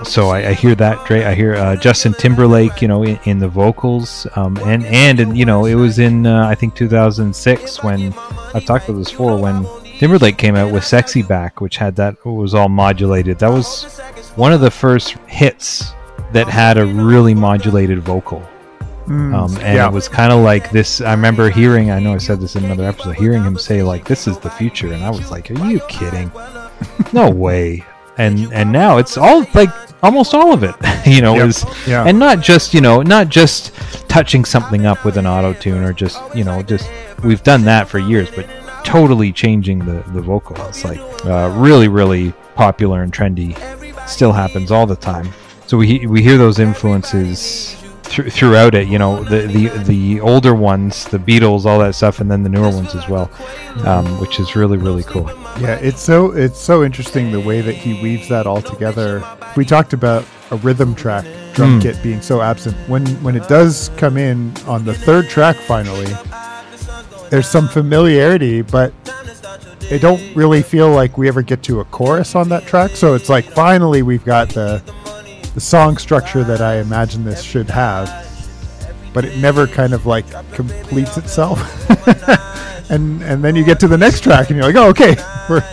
[0.05, 1.25] So I, I hear that Drake.
[1.25, 5.45] I hear uh, Justin Timberlake, you know, in, in the vocals, um, and and you
[5.45, 8.13] know, it was in uh, I think 2006 when
[8.55, 9.67] I've talked about this before when
[9.99, 13.39] Timberlake came out with "Sexy Back," which had that was all modulated.
[13.39, 13.99] That was
[14.37, 15.93] one of the first hits
[16.33, 18.47] that had a really modulated vocal.
[19.07, 19.89] Um, and yeah.
[19.89, 21.01] it was kind of like this.
[21.01, 21.91] I remember hearing.
[21.91, 23.17] I know I said this in another episode.
[23.17, 26.31] Hearing him say like, "This is the future," and I was like, "Are you kidding?
[27.15, 27.87] no way!"
[28.19, 29.71] And and now it's all like
[30.03, 30.75] almost all of it.
[31.07, 31.49] you know, Yep.
[31.49, 32.05] is Yeah.
[32.05, 33.73] and not just you know not just
[34.09, 36.91] touching something up with an auto tune or just you know just
[37.23, 38.47] we've done that for years, but
[38.85, 40.57] totally changing the the vocal.
[40.69, 43.57] It's like uh, really really popular and trendy.
[44.09, 45.29] Still happens all the time.
[45.67, 47.77] So we we hear those influences
[48.09, 48.89] thr- throughout it.
[48.89, 52.49] You know, the the the older ones, the Beatles, all that stuff, and then the
[52.49, 53.31] newer ones as well,
[53.85, 55.27] um, which is really really cool.
[55.61, 55.77] yeah.
[55.81, 59.23] It's so it's so interesting the way that he weaves that all together.
[59.57, 62.77] We talked about a rhythm track drum kit being so absent.
[62.89, 66.07] When when it does come in on the third track, finally,
[67.31, 68.93] there's some familiarity, but
[69.91, 72.91] it don't really feel like we ever get to a chorus on that track.
[72.93, 74.83] So it's like finally we've got the
[75.59, 78.07] the song structure that I imagine this should have,
[79.13, 81.59] but it never kind of like completes itself.
[82.91, 85.17] and and then you get to the next track and you're like, oh okay,
[85.51, 85.65] we're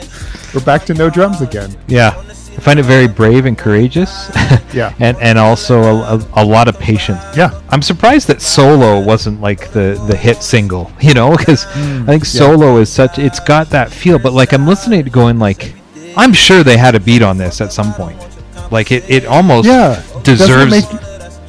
[0.55, 1.77] we're back to no drums again.
[1.85, 4.31] Yeah, I find it very brave and courageous.
[4.73, 4.93] Yeah.
[4.99, 7.21] and and also a, a, a lot of patience.
[7.37, 7.61] Yeah.
[7.69, 12.05] I'm surprised that Solo wasn't like the the hit single, you know, because mm, I
[12.07, 14.19] think Solo is such it's got that feel.
[14.19, 15.73] But like I'm listening to going like,
[16.17, 18.19] I'm sure they had a beat on this at some point.
[18.71, 20.71] Like it it almost Yeah, deserves.
[20.71, 21.01] make- it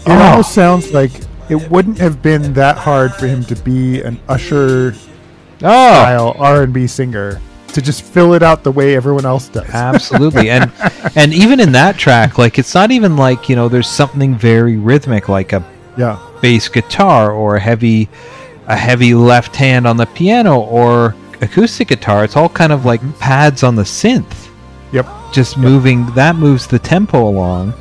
[0.09, 0.13] Oh.
[0.13, 1.11] almost sounds like
[1.49, 6.63] it wouldn't have been that hard for him to be an Usher oh, style R
[6.63, 7.41] and B singer
[7.73, 9.69] to just fill it out the way everyone else does.
[9.75, 10.71] absolutely and
[11.17, 14.77] and even in that track like it's not even like you know there's something very
[14.77, 15.63] rhythmic like a
[15.99, 18.09] yeah, bass guitar or a heavy
[18.69, 23.01] a heavy left hand on the piano or acoustic guitar it's all kind of like
[23.19, 24.46] pads on the synth
[24.93, 27.73] yep, just moving that moves the tempo along.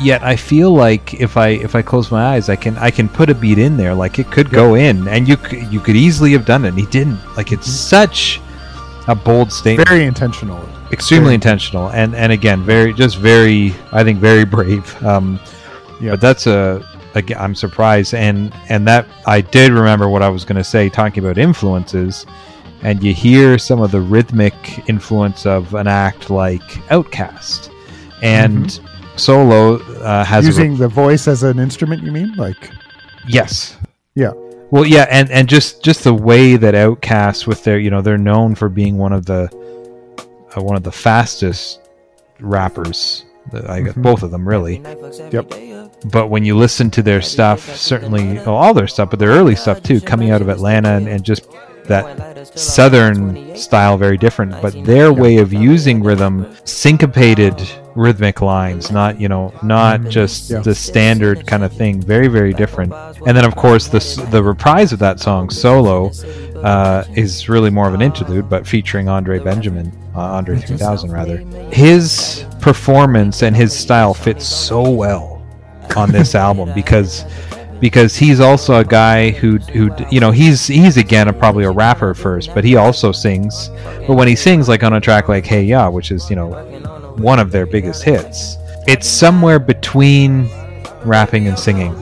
[0.00, 3.08] Yet i feel like if i if i close my eyes i can i can
[3.08, 5.06] put a beat in there like it could go in.
[5.08, 7.20] And you could you could easily have done it and he didn't.
[7.36, 8.40] Like it's such
[9.06, 9.88] a bold statement.
[9.88, 10.60] Very intentional.
[10.90, 11.90] extremely very- intentional.
[11.90, 14.84] And and again very just very i think very brave.
[15.04, 15.38] Um
[16.00, 16.10] Yeah.
[16.12, 20.44] but that's a again, I'm surprised, and and that I did remember what I was
[20.44, 22.26] going to say, talking about influences,
[22.84, 27.72] and you hear some of the rhythmic influence of an act like Outkast,
[28.22, 28.78] and
[29.16, 32.34] Solo uh, has a re- Using the voice as an instrument, you mean?
[32.34, 32.70] Like,
[33.26, 33.78] yes,
[34.14, 34.32] yeah.
[34.70, 38.18] Well, yeah, and and just just the way that Outkast with their you know they're
[38.18, 39.44] known for being one of the
[40.56, 41.80] uh, one of the fastest
[42.40, 43.24] rappers.
[43.68, 44.82] I guess both of them really.
[45.30, 45.54] Yep.
[46.10, 49.54] But when you listen to their stuff, certainly well, all their stuff, but their early
[49.54, 51.46] stuff too, coming out of Atlanta and, and just
[51.84, 54.60] that southern style, very different.
[54.62, 57.60] But their way of using rhythm, syncopated
[57.94, 60.58] rhythmic lines, not you know, not just Yeah.
[60.60, 62.00] the standard kind of thing.
[62.00, 62.92] Very, very different.
[63.26, 66.10] And then of course the the reprise of that song, "Solo,"
[66.62, 71.38] uh, is really more of an interlude, but featuring Andre Benjamin, uh, Andre 3000 rather.
[71.70, 75.42] His performance and his style fits so well
[75.96, 77.24] on this album because
[77.84, 81.70] because he's also a guy who who you know he's he's again a, probably a
[81.70, 83.68] rapper first, but he also sings.
[84.06, 86.48] But when he sings like on a track like Hey Ya, which is you know
[87.18, 88.56] one of their biggest hits,
[88.88, 90.48] it's somewhere between
[91.04, 91.94] rapping and singing.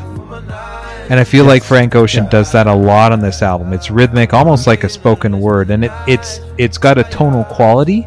[1.11, 2.31] And I feel like Frank Ocean Yeah.
[2.31, 3.73] does that a lot on this album.
[3.73, 8.07] It's rhythmic, almost like a spoken word, and it, it's it's got a tonal quality,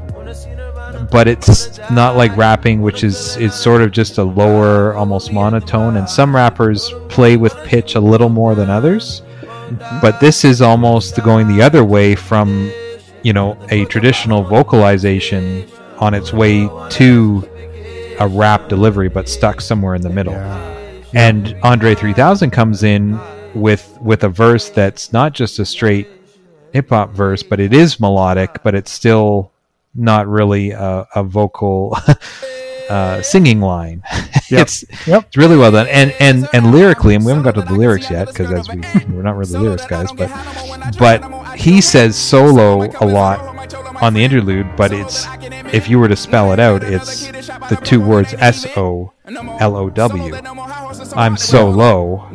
[1.11, 5.97] but it's not like rapping, which is is sort of just a lower, almost monotone.
[5.97, 9.99] And some rappers play with pitch a little more than others, mm-hmm.
[10.01, 12.71] but this is almost going the other way from
[13.23, 17.49] you know a traditional vocalization on its way to
[18.19, 20.35] a rap delivery, but stuck somewhere in the middle.
[21.13, 23.19] And Andre 3000 comes in
[23.53, 26.07] with with a verse that's not just a straight
[26.73, 29.51] hip hop verse, but it is melodic, but it's still
[29.95, 31.97] not really a, a vocal
[32.89, 34.03] uh, singing line.
[34.49, 35.25] it's Yep.
[35.27, 38.09] it's really well done, and and and lyrically, and we haven't got to the lyrics
[38.11, 38.81] yet because as we
[39.13, 40.29] we're not really lyrics guys, but
[40.99, 43.39] but he says solo a lot
[44.01, 45.25] on the interlude, but it's
[45.73, 49.89] if you were to spell it out, it's the two words S O L O
[49.89, 50.35] W.
[51.15, 52.27] I'm so low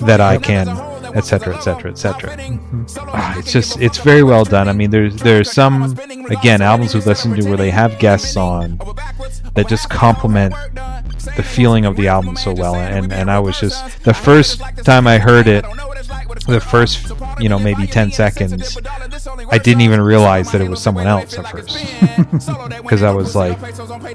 [0.00, 0.66] that I can,
[1.14, 2.36] etc., etc., etc.
[3.38, 4.68] It's just it's very well done.
[4.68, 5.98] I mean, there's there's some
[6.30, 8.78] again albums we've listened to where they have guests on
[9.54, 10.54] that just complement
[11.36, 12.74] the feeling of the album so well.
[12.74, 15.64] And and I was just the first time I heard it,
[16.46, 18.76] the first you know maybe ten seconds,
[19.50, 21.78] I didn't even realize that it was someone else at first
[22.82, 23.58] because I was like,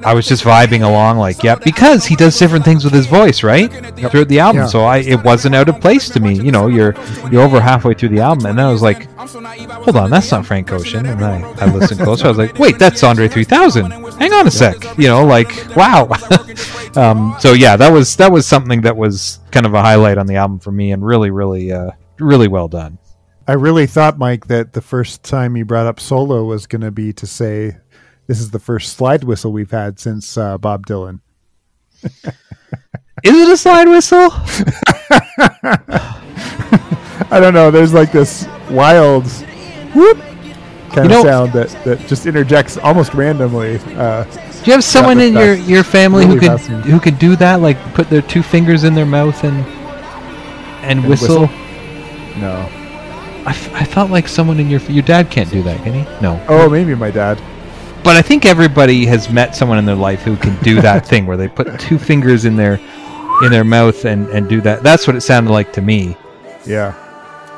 [0.06, 3.44] I was just vibing along, like, yeah, because he does different things with his voice,
[3.44, 3.72] right,
[4.10, 4.64] throughout the album.
[4.64, 4.68] Yeah.
[4.68, 6.36] So I, it wasn't out of place to me.
[6.36, 6.89] You know, you're
[7.32, 10.46] you're over halfway through the album, and then I was like, hold on, that's not
[10.46, 11.06] Frank Ocean.
[11.06, 12.26] And I, I listened closer.
[12.26, 13.92] I was like, wait, that's Andre 3000.
[13.92, 14.98] Hang on a sec.
[14.98, 16.10] You know, like, wow.
[16.96, 20.28] um, so yeah, that was that was something that was kind of a highlight on
[20.28, 22.98] the album for me, and really, really, uh, really well done.
[23.48, 26.92] I really thought, Mike, that the first time you brought up solo was going to
[26.92, 27.78] be to say
[28.28, 31.22] this is the first slide whistle we've had since uh, Bob Dylan.
[33.24, 34.30] Is it a slide whistle?
[37.32, 37.70] I don't know.
[37.72, 39.28] There's like this wild
[39.94, 40.18] whoop
[40.92, 43.78] kind You know- of sound that, that just interjects almost randomly.
[43.96, 46.92] Uh, Do you have someone in your, your family who could fascinating.
[46.92, 47.62] who could do that?
[47.62, 49.66] Like put their two fingers in their mouth and
[50.84, 51.42] and, whistle?
[51.48, 52.40] whistle?
[52.40, 52.68] no.
[53.46, 56.02] I, f- I felt like someone in your your dad can't do that, can he?
[56.22, 56.44] No.
[56.50, 57.42] Oh, maybe my dad.
[58.04, 61.26] But I think everybody has met someone in their life who can do that thing
[61.26, 62.80] where they put two fingers in their
[63.42, 64.84] in their mouth and and do that.
[64.84, 66.18] That's what it sounded like to me.
[66.66, 66.94] Yeah.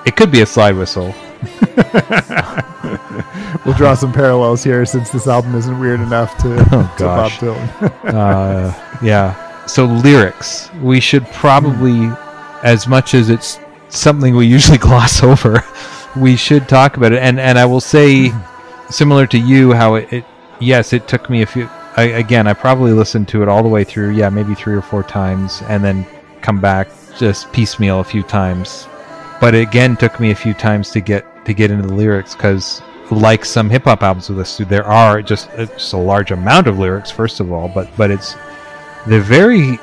[0.05, 1.13] It could be a slide whistle.
[3.65, 7.31] We'll draw some parallels here since this album isn't weird enough to, to Bob.
[7.33, 8.03] Dylan.
[8.13, 9.65] uh, yeah.
[9.67, 12.09] So lyrics, we should probably,
[12.63, 15.63] as much as it's something we usually gloss over,
[16.15, 17.19] we should talk about it.
[17.19, 18.31] And and I will say,
[18.89, 20.25] similar to you, how it, it
[20.59, 21.69] yes, it took me a few.
[21.97, 24.11] I, again, I probably listened to it all the way through.
[24.11, 26.05] Yeah, maybe three or four times, and then
[26.41, 28.87] come back just piecemeal a few times.
[29.39, 32.35] But it again took me a few times to get to get into the lyrics
[32.35, 36.31] because like some hip hop albums with this, there are just uh, just a large
[36.31, 37.11] amount of lyrics.
[37.11, 38.35] First of all, but but it's
[39.07, 39.79] they're very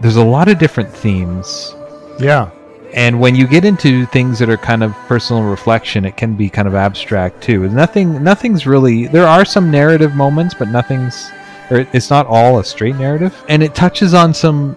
[0.00, 1.74] there's a lot of different themes,
[2.18, 2.50] yeah.
[2.94, 6.48] And when you get into things that are kind of personal reflection, it can be
[6.48, 7.68] kind of abstract too.
[7.68, 11.30] Nothing nothing's really there are some narrative moments, but nothing's
[11.70, 14.76] or it's not all a straight narrative, and it touches on some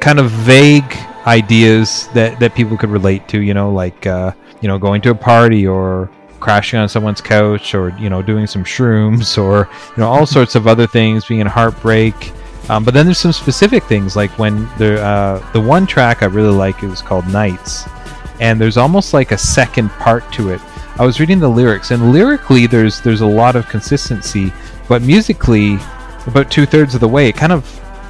[0.00, 0.96] kind of vague
[1.26, 3.40] ideas that that people could relate to.
[3.40, 7.74] You know, like uh, you know going to a party or crashing on someone's couch
[7.74, 11.40] or you know doing some shrooms or you know all sorts of other things being
[11.40, 12.14] in heartbreak
[12.68, 16.26] Um, but then there's some specific things like when the uh, the one track I
[16.26, 17.84] really like is called Nights,
[18.40, 20.60] and there's almost like a second part to it.
[20.98, 24.52] I was reading the lyrics, and lyrically there's there's a lot of consistency,
[24.88, 25.78] but musically,
[26.26, 27.64] about two thirds of the way, it kind of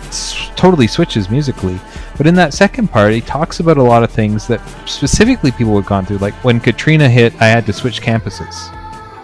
[0.09, 1.79] s- totally switches musically.
[2.17, 5.77] But in that second part, he talks about a lot of things that specifically people
[5.77, 6.19] had gone through.
[6.19, 8.55] Like when Katrina hit, I had to switch campuses,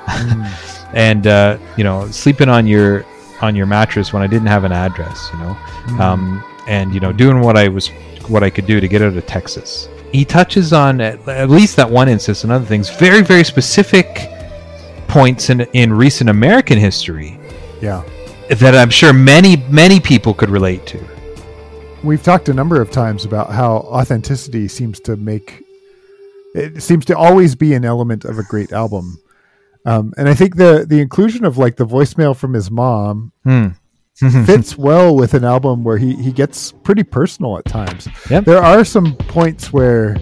[0.93, 3.07] and uh, you know, sleeping on your
[3.43, 5.29] on your mattress when I didn't have an address.
[5.33, 5.57] You know,
[6.03, 7.89] um, and you know, doing what I was
[8.29, 9.89] what I could do to get out of Texas.
[10.13, 14.07] He touches on at, at least that one instance and other things, very very specific
[15.09, 17.39] points in in recent American history
[17.83, 18.03] Yeah.
[18.49, 21.05] that I'm sure many many people could relate to.
[22.03, 25.63] We've talked a number of times about how authenticity seems to make
[26.55, 29.19] it seems to always be an element of a great album.
[29.85, 33.69] Um, and I think the the inclusion of like the voicemail from his mom Hmm.
[34.45, 38.07] fits well with an album where he, he gets pretty personal at times.
[38.31, 38.45] Yep.
[38.45, 40.17] There are some points where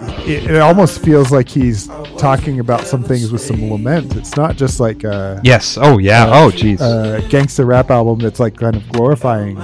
[0.00, 1.86] it, it almost feels like he's
[2.18, 4.16] talking about some things with some lament.
[4.16, 5.76] It's not just like a, Yes.
[5.80, 6.26] Oh yeah.
[6.32, 6.80] oh jeez.
[6.80, 9.56] a gangster rap album that's like kind of glorifying,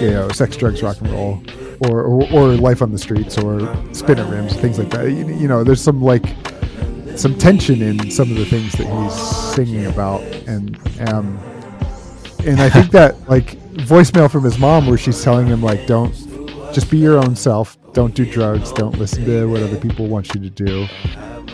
[0.00, 1.42] you know, sex, drugs, rock and roll,
[1.88, 3.60] or, or, or life on the streets, or
[3.94, 5.10] spinner rims, things like that.
[5.10, 6.24] You, you know, there's some like
[7.18, 10.76] some tension in some of the things that he's singing about, and
[11.08, 11.38] um,
[12.44, 16.14] and I think that like voicemail from his mom where she's telling him like don't
[16.72, 20.34] just be your own self, don't do drugs, don't listen to what other people want
[20.34, 20.86] you to do.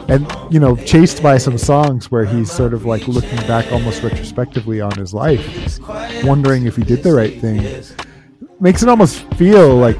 [0.09, 4.03] And you know, chased by some songs where he's sort of like looking back almost
[4.03, 5.79] retrospectively on his life,
[6.23, 7.83] wondering if he did the right thing.
[8.61, 9.99] Makes it almost feel like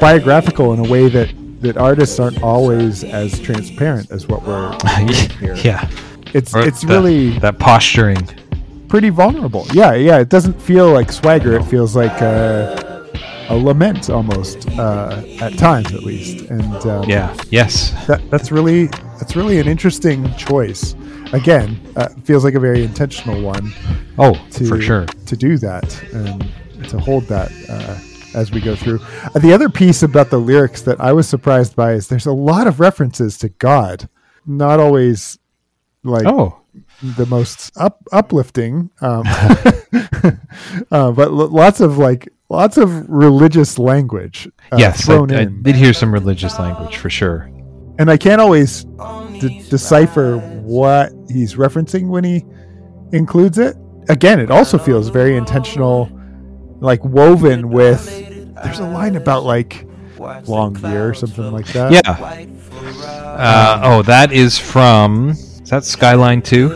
[0.00, 4.76] biographical in a way that that artists aren't always as transparent as what we're
[5.40, 5.54] here.
[5.56, 5.88] yeah.
[6.34, 8.28] It's Or it's the- really that posturing.
[8.88, 9.66] pretty vulnerable.
[9.72, 10.18] Yeah, yeah.
[10.18, 11.56] It doesn't feel like swagger.
[11.56, 13.08] It feels like a,
[13.48, 16.46] a lament almost uh, at times, at least.
[16.50, 17.34] And um, Yeah.
[17.50, 17.92] Yes.
[18.06, 18.86] that, that's really
[19.18, 20.94] that's really an interesting choice.
[21.32, 23.72] Again, uh, feels like a very intentional one
[24.18, 25.06] Oh, to for sure.
[25.06, 26.46] to do that and
[26.88, 27.98] to hold that uh,
[28.36, 29.00] as we go through.
[29.34, 32.32] Uh, the other piece about the lyrics that I was surprised by is there's a
[32.32, 34.08] lot of references to God,
[34.46, 35.38] not always
[36.04, 36.60] like Oh.
[37.02, 39.24] the most up, uplifting, um,
[40.90, 45.00] uh, but l- lots of like lots of religious language uh, yes.
[45.02, 47.50] I, thrown I did hear some religious language for sure.
[47.98, 48.84] and I can't always
[49.40, 52.44] de- decipher what he's referencing when he
[53.12, 53.76] includes it.
[54.08, 56.08] Again, it also feels very intentional,
[56.80, 58.06] like woven with.
[58.64, 59.84] There's a line about like
[60.18, 61.92] long year or something like that.
[61.92, 62.46] Yeah.
[63.12, 65.30] Uh, oh, that is from.
[65.30, 66.68] Is that Skyline To?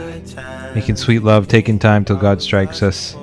[0.75, 3.17] Making sweet love, taking time till God strikes us.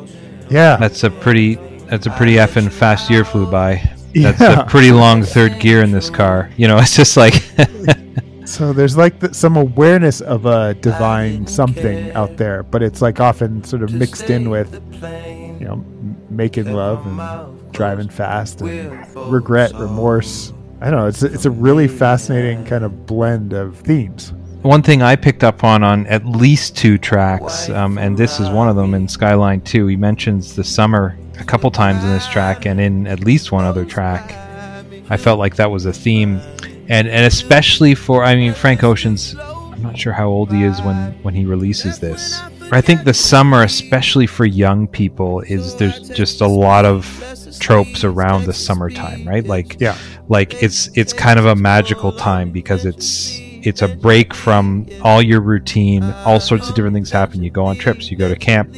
[0.50, 0.76] yeah.
[0.78, 1.56] That's a pretty.
[1.90, 3.76] That's a pretty effing fast year flew by.
[4.14, 4.62] That's Yeah.
[4.62, 6.50] a pretty long third gear in this car.
[6.58, 7.44] You know, it's just like.
[8.46, 13.20] So there's like th- some awareness of a divine something out there, but it's like
[13.20, 14.74] often sort of mixed in with,
[15.60, 15.84] you know,
[16.30, 20.52] making love and driving fast and regret, remorse.
[20.82, 21.08] I don't know.
[21.08, 24.34] It's a, it's a really fascinating kind of blend of themes.
[24.64, 28.50] one thing I picked up on on at least two tracks, um, and this is
[28.50, 29.88] one of them in Skyline To.
[29.88, 33.64] He mentions the summer a couple times in this track, and in at least one
[33.64, 34.34] other track.
[35.10, 36.42] I felt like that was a theme,
[36.90, 39.36] and and especially for I mean Frank Ocean's.
[39.38, 42.42] I'm not sure how old he is when when he releases this.
[42.72, 47.06] I think the summer, especially for young people, is there's just a lot of
[47.58, 49.46] tropes around the summertime, right?
[49.46, 49.98] Like Yeah.
[50.28, 55.22] like it's it's kind of a magical time because it's it's a break from all
[55.22, 58.36] your routine all sorts of different things happen you go on trips you go to
[58.36, 58.70] camp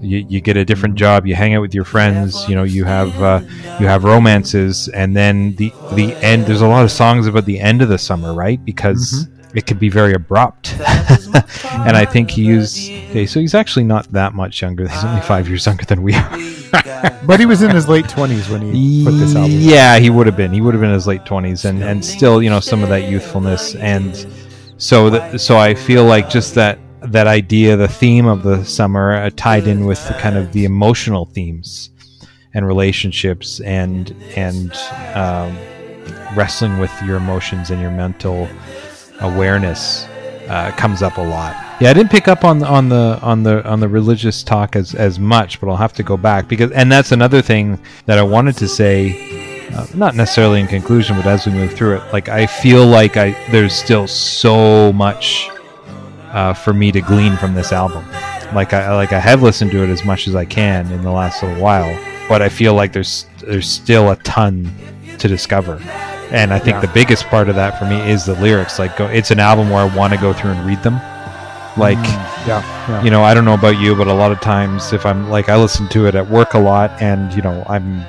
[0.00, 2.84] you, you get a different job you hang out with your friends you know you
[2.84, 3.40] have uh,
[3.78, 7.60] you have romances and then the the end there's a lot of songs about the
[7.60, 12.44] end of the summer right because it could be very abrupt and i think he
[12.44, 16.02] used okay so he's actually not that much younger he's only five years younger than
[16.02, 16.38] we are
[17.26, 19.58] But he was in his late 20s when he put this album.
[19.60, 20.52] yeah, he would have been.
[20.52, 22.88] He would have been in his late twenties, and and still, you know, some of
[22.88, 24.26] that youthfulness, and
[24.78, 29.14] so that so I feel like just that that idea, the theme of the summer,
[29.14, 31.90] uh, tied in with the kind of the emotional themes
[32.54, 34.72] and relationships, and and
[35.14, 35.56] um,
[36.34, 38.48] wrestling with your emotions and your mental
[39.20, 40.06] awareness
[40.48, 41.56] uh, comes up a lot.
[41.80, 44.94] Yeah, I didn't pick up on on the on the on the religious talk as
[44.94, 48.22] as much, but I'll have to go back because and that's another thing that I
[48.22, 52.28] wanted to say, uh, not necessarily in conclusion, but as we move through it, like
[52.28, 55.48] I feel like I there's still so much
[56.30, 58.04] uh, for me to glean from this album.
[58.54, 61.10] Like I like I have listened to it as much as I can in the
[61.10, 61.98] last little while,
[62.28, 64.72] but I feel like there's there's still a ton
[65.18, 65.80] to discover.
[66.32, 68.78] And I think the biggest part of that for me is the lyrics.
[68.78, 70.94] Like, go, it's an album where I want to go through and read them.
[71.76, 71.98] Like,
[72.46, 73.02] Yeah, yeah.
[73.02, 75.48] you know, I don't know about you, but a lot of times if I'm like
[75.48, 78.04] I listen to it at work a lot and you know, I'm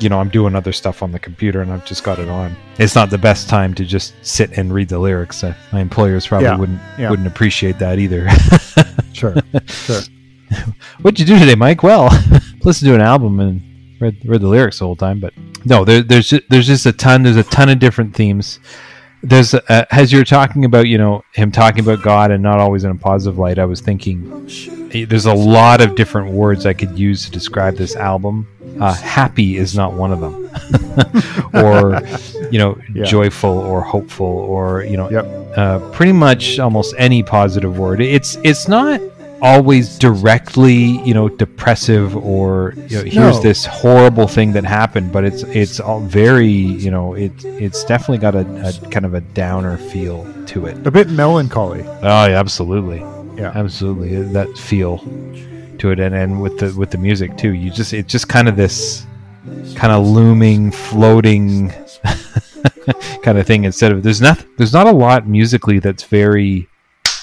[0.00, 2.56] you know, I'm doing other stuff on the computer and I've just got it on.
[2.78, 5.44] It's not the best time to just sit and read the lyrics.
[5.44, 7.08] Uh, my employers probably Yeah, wouldn't yeah.
[7.10, 8.28] wouldn't appreciate that either.
[9.12, 9.34] sure,
[9.66, 10.00] sure.
[11.02, 11.82] What'd you do today, Mike?
[11.82, 12.10] Well,
[12.64, 13.62] listen to an album and
[14.00, 15.20] read, read the lyrics the whole time.
[15.20, 15.32] But
[15.64, 17.22] no, there, there's just, there's just a ton.
[17.22, 18.58] There's a ton of different themes.
[19.24, 22.82] There's uh, as you're talking about, you know, him talking about God and not always
[22.84, 23.58] in a positive light.
[23.58, 24.48] I was thinking,
[24.92, 28.48] eh, there's a lot of different words I could use to describe this album.
[28.80, 30.50] Uh, happy is not one of them,
[31.54, 32.00] or
[32.50, 33.04] you know, Yeah.
[33.04, 35.58] joyful or hopeful or you know, Yep.
[35.58, 38.00] uh, pretty much almost any positive word.
[38.00, 39.00] It's it's not
[39.42, 40.74] always directly
[41.06, 43.40] you know depressive or you know here's No.
[43.40, 48.18] this horrible thing that happened but it's it's all very you know it it's definitely
[48.18, 51.82] got a, a kind of a downer feel to it A bit melancholy.
[51.84, 53.00] oh yeah absolutely
[53.36, 53.50] Yeah.
[53.54, 54.98] absolutely that feel
[55.78, 58.46] to it and and with the with the music too you just it's just kind
[58.48, 59.04] of this
[59.74, 61.72] kind of looming floating
[63.22, 66.68] kind of thing instead of there's not there's not a lot musically that's very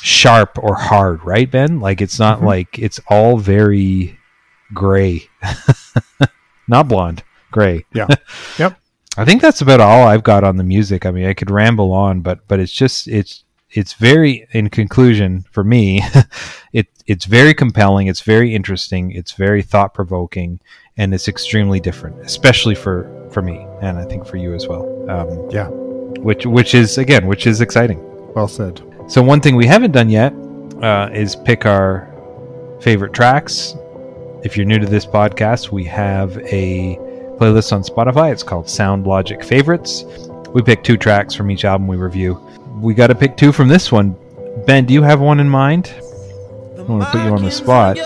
[0.01, 4.17] sharp or hard right ben like it's not like it's all very
[4.73, 5.27] gray
[6.67, 8.07] not blonde gray Yeah.
[8.59, 8.79] Yep.
[9.17, 11.05] I think that's about all I've got on the music.
[11.05, 15.43] I mean, I could ramble on, but but it's just it's it's very in conclusion
[15.51, 16.01] for me,
[16.73, 20.59] it it's very compelling, it's very interesting, it's very thought provoking,
[20.95, 24.85] and it's extremely different, especially for for me, and I think for you as well.
[25.09, 25.67] Um, Yeah.
[26.21, 27.99] which which is again, which is exciting.
[28.35, 28.79] Well said.
[29.09, 30.33] So one thing we haven't done yet
[30.83, 32.07] uh, is pick our
[32.79, 33.75] favorite tracks.
[34.43, 36.95] If you're new to this podcast, we have a
[37.39, 38.31] playlist on Spotify.
[38.31, 40.03] It's called Sound Logic Favorites.
[40.53, 42.35] We pick two tracks from each album we review.
[42.79, 44.15] We got to pick two from this one.
[44.67, 45.91] Ben, do you have one in mind?
[46.77, 47.97] I want to put you on the spot.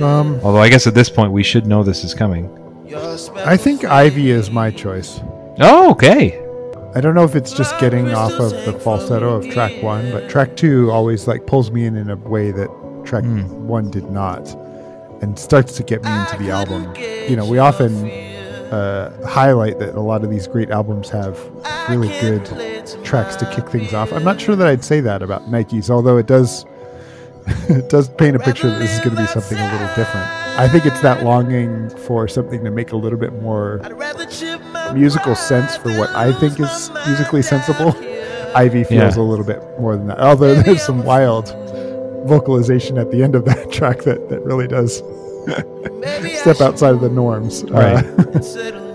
[0.00, 2.48] Um, Although I guess at this point we should know this is coming.
[3.34, 5.18] I think Ivy is my choice.
[5.58, 6.45] Oh, okay.
[6.96, 10.30] I don't know if it's just getting off of the falsetto of track one, but
[10.30, 12.68] track two always like pulls me in in a way that
[13.04, 14.48] track one did not,
[15.20, 16.96] and starts to get me into the album.
[16.96, 18.08] You know, we often
[18.72, 21.38] uh, highlight that a lot of these great albums have
[21.90, 22.46] really good
[23.04, 24.10] tracks to kick things off.
[24.10, 26.64] I'm not sure that I'd say that about Nikes, although it does
[27.68, 30.26] it does paint a picture that this is going to be something a little different.
[30.58, 33.80] I think it's that longing for something to make a little bit more
[34.94, 37.94] musical sense for what I think is musically sensible.
[38.54, 39.22] Ivy feels Yeah.
[39.22, 40.18] a little bit more than that.
[40.20, 41.48] Although there's some wild
[42.26, 44.98] vocalization at the end of that track that, that really does
[46.40, 47.64] step outside of the norms.
[47.64, 48.02] Uh,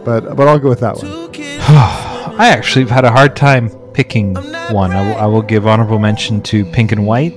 [0.05, 1.05] but but I'll go with that one.
[2.39, 4.35] I actually have had a hard time picking
[4.71, 4.91] one.
[4.91, 7.33] I will, I will give honorable mention to Pink and White.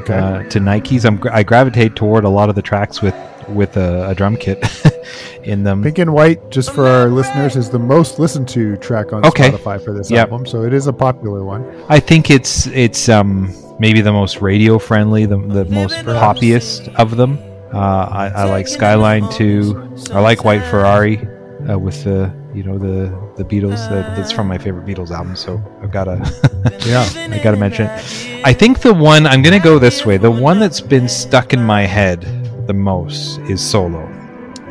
[0.00, 0.18] Okay.
[0.18, 1.04] uh, to Nikes.
[1.06, 3.14] I'm, I gravitate toward a lot of the tracks with
[3.48, 4.58] with a, a drum kit
[5.44, 5.82] in them.
[5.82, 9.50] Pink and White, just for our listeners, is the most listened to track on Okay.
[9.50, 10.30] Spotify for this Yep.
[10.30, 11.64] album, so it is a popular one.
[11.88, 17.16] I think it's it's um, maybe the most radio friendly, the, the most poppiest of
[17.16, 17.38] them.
[17.72, 17.78] Uh,
[18.10, 19.90] I, I like Skyline To.
[20.12, 21.18] I like White Ferrari
[21.68, 23.88] uh, with the you know the the Beatles.
[23.90, 26.16] That, that's from my favorite Beatles album, so I've got to
[26.86, 27.04] Yeah.
[27.34, 28.40] I got to mention it.
[28.44, 30.18] I think the one I'm gonna go this way.
[30.18, 32.20] The one that's been stuck in my head
[32.68, 34.06] the most is Solo.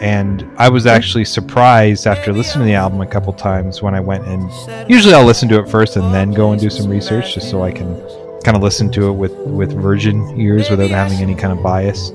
[0.03, 4.01] And I was actually surprised after listening to the album a couple times when I
[4.01, 4.51] went and
[4.89, 7.63] usually I'll listen to it first and then go and do some research just so
[7.63, 7.95] I can
[8.43, 12.11] kind of listen to it with with virgin ears without having any kind of bias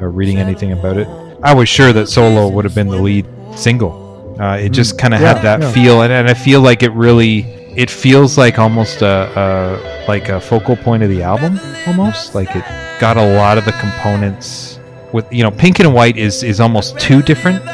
[0.00, 1.08] or reading anything about it.
[1.42, 3.26] I was sure that Solo would have been the lead
[3.56, 4.36] single.
[4.40, 5.72] Uh, it just kind of Yeah, had that yeah.
[5.72, 7.40] feel, and, and I feel like it really
[7.76, 11.58] it feels like almost a, a like a focal point of the album,
[11.88, 12.64] almost like it
[13.00, 14.73] got a lot of the components
[15.14, 17.64] with you know pink and white is is almost too different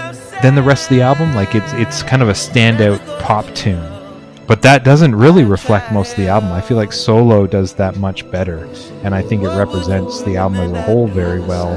[0.42, 1.34] than the rest of the album.
[1.34, 3.82] Like it's it's kind of a standout pop tune,
[4.46, 6.52] but that doesn't really reflect most of the album.
[6.52, 8.68] I feel like Solo does that much better,
[9.02, 11.72] and I think it represents the album as a whole very well,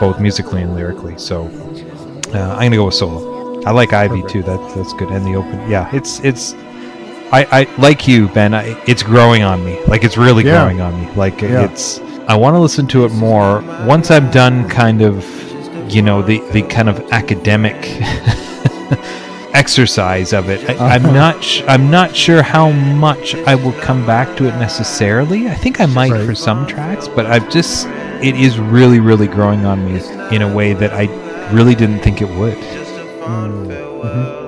[0.00, 1.18] both musically and lyrically.
[1.18, 1.46] So
[2.32, 3.62] uh, I'm gonna go with Solo.
[3.64, 4.44] I like Ivy too.
[4.44, 5.10] That's that's good.
[5.10, 6.54] And the open, yeah, it's it's.
[7.32, 8.54] I, I like you, Ben.
[8.54, 9.82] I, it's growing on me.
[9.86, 10.60] Like it's really Yeah.
[10.60, 11.10] growing on me.
[11.14, 11.64] Like Yeah.
[11.64, 11.98] it's.
[12.28, 14.68] I want to listen to it more once I'm done.
[14.68, 15.24] Kind of,
[15.92, 17.76] you know, the the kind of academic
[19.54, 20.68] exercise of it.
[20.68, 21.42] I, I'm not.
[21.42, 25.48] Sh- I'm not sure how much I will come back to it necessarily.
[25.48, 26.26] I think I might Right.
[26.26, 27.86] for some tracks, but I've just.
[28.22, 30.00] It is really, really growing on me
[30.34, 31.04] in a way that I
[31.52, 32.56] really didn't think it would.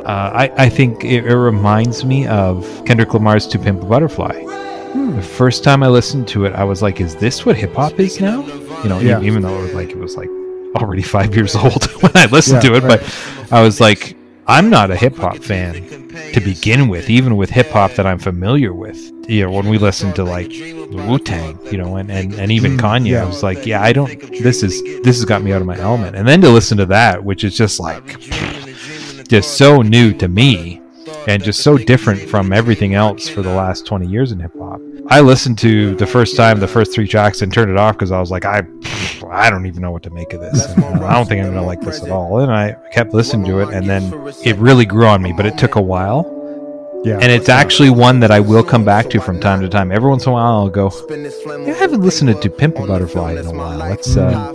[0.08, 4.42] Uh, I, I think it, it reminds me of Kendrick Lamar's "To Pimp a Butterfly."
[4.94, 7.98] The first time I listened to it, I was like, "Is this what hip hop
[8.00, 8.44] is now?"
[8.82, 9.20] You know, Yeah.
[9.22, 10.30] even though it was like it was like
[10.76, 13.00] already five years old when I listened Yeah, to it, right.
[13.00, 14.16] but I was like,
[14.46, 15.74] "I'm not a hip hop fan
[16.32, 19.76] to begin with, even with hip hop that I'm familiar with." You know, when we
[19.78, 23.22] listened to like Wu Tang, you know, and, and, and even Kanye, Mm, yeah.
[23.22, 24.08] I was like, "Yeah, I don't.
[24.42, 26.86] This is this has got me out of my element." And then to listen to
[26.86, 28.18] that, which is just like
[29.28, 30.77] just so new to me
[31.28, 34.80] and just so different from everything else for the last 20 years in hip hop.
[35.08, 38.10] I listened to the first time the first three tracks and turned it off because
[38.10, 38.62] I was like, I,
[39.30, 40.64] I don't even know what to make of this.
[40.66, 42.40] And, uh, I don't think I'm gonna like this at all.
[42.40, 44.10] And I kept listening to it, and then
[44.44, 45.32] it really grew on me.
[45.36, 46.24] But it took a while,
[47.04, 47.18] Yeah.
[47.20, 49.92] and it's actually one that I will come back to from time to time.
[49.92, 53.32] Every once in a while, I'll go, yeah, I haven't listened to Pimp a Butterfly
[53.32, 53.78] in a while.
[53.78, 54.52] Let's uh,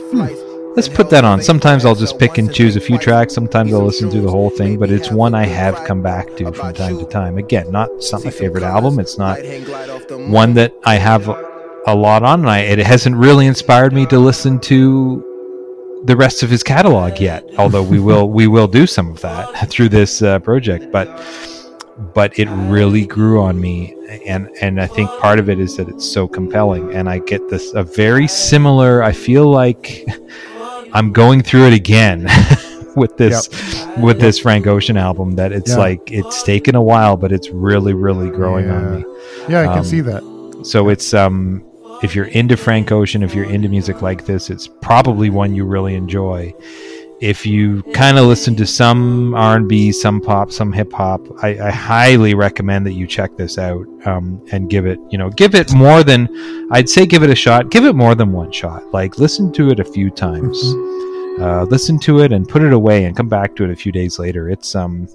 [0.76, 1.42] let's put that on.
[1.42, 3.34] Sometimes I'll just pick and choose a few tracks.
[3.34, 6.52] Sometimes I'll listen to the whole thing, but it's one I have come back to
[6.52, 7.38] from time to time.
[7.38, 9.00] Again, not it's not my favorite album.
[9.00, 9.40] It's not
[10.30, 11.28] one that I have
[11.86, 16.44] a lot on, and I, it hasn't really inspired me to listen to the rest
[16.44, 17.44] of his catalog yet.
[17.58, 21.08] Although we will we will do some of that through this uh, project, but
[22.14, 23.96] but it really grew on me
[24.26, 27.48] and and I think part of it is that it's so compelling and I get
[27.50, 30.04] this a very similar I feel like
[30.94, 32.28] I'm going through it again
[32.96, 33.50] with this
[33.98, 35.78] with this Frank Ocean album that it's Yeah.
[35.78, 39.06] like it's taken a while but it's really really growing on me.
[39.50, 40.24] yeah, I can um, see that.
[40.64, 41.64] So it's um
[42.04, 45.64] if you're into Frank Ocean, if you're into music like this, it's probably one you
[45.66, 46.54] really enjoy.
[47.24, 51.72] If you kind of listen to some R&B, some pop, some hip hop, I, I
[51.72, 55.74] highly recommend that you check this out um, and give it, you know, give it
[55.74, 56.28] more than
[56.70, 57.72] I'd say give it a shot.
[57.72, 58.92] Give it more than one shot.
[58.92, 60.62] Like listen to it a few times.
[61.40, 63.94] Uh, listen to it and put it away and come back to it a few
[63.94, 64.50] days later.
[64.50, 65.08] It's um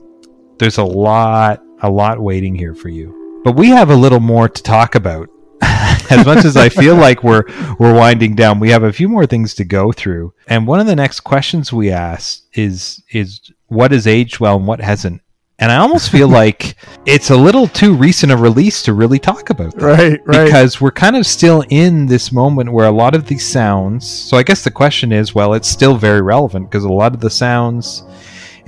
[0.58, 3.42] there's a lot a lot waiting here for you.
[3.44, 5.28] But we have a little more to talk about.
[6.10, 7.44] as much as I feel like we're
[7.78, 10.32] we're winding down, we have a few more things to go through.
[10.46, 14.66] And one of the next questions we asked is is what has aged well and
[14.66, 15.20] what hasn't.
[15.60, 19.50] And I almost feel like it's a little too recent a release to really talk
[19.50, 20.44] about that Right, right.
[20.44, 24.36] because we're kind of still in this moment where a lot of these sounds so
[24.36, 27.30] i guess the question is well it's still very relevant because a lot of the
[27.30, 28.04] sounds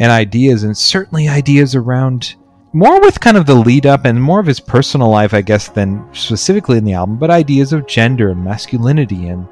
[0.01, 2.34] and ideas and certainly ideas around
[2.72, 5.68] more with kind of the lead up and more of his personal life i guess
[5.68, 9.46] than specifically in the album but ideas of gender and masculinity and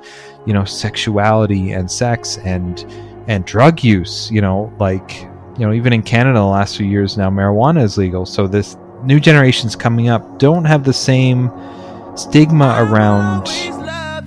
[0.47, 2.87] you know sexuality and sex and
[3.29, 5.23] and drug use you know like
[5.59, 8.25] you know even in canada the last few years now marijuana is legal.
[8.25, 11.51] So this new generations coming up don't have the same
[12.17, 13.49] stigma around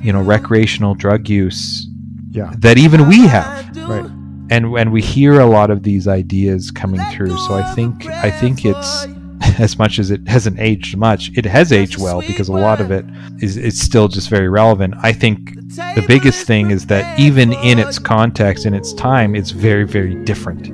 [0.03, 1.87] you know recreational drug use
[2.29, 3.77] yeah, that even we have.
[3.77, 4.09] Right.
[4.51, 7.35] And and we hear a lot of these ideas coming through.
[7.37, 9.07] So i think i think it's
[9.59, 12.91] as much as it hasn't aged much it has aged well because a lot of
[12.91, 13.05] it
[13.39, 14.93] is it's still just very relevant.
[15.01, 15.55] I think
[15.95, 20.15] the biggest thing is that even in its context in its time it's very very
[20.25, 20.69] different.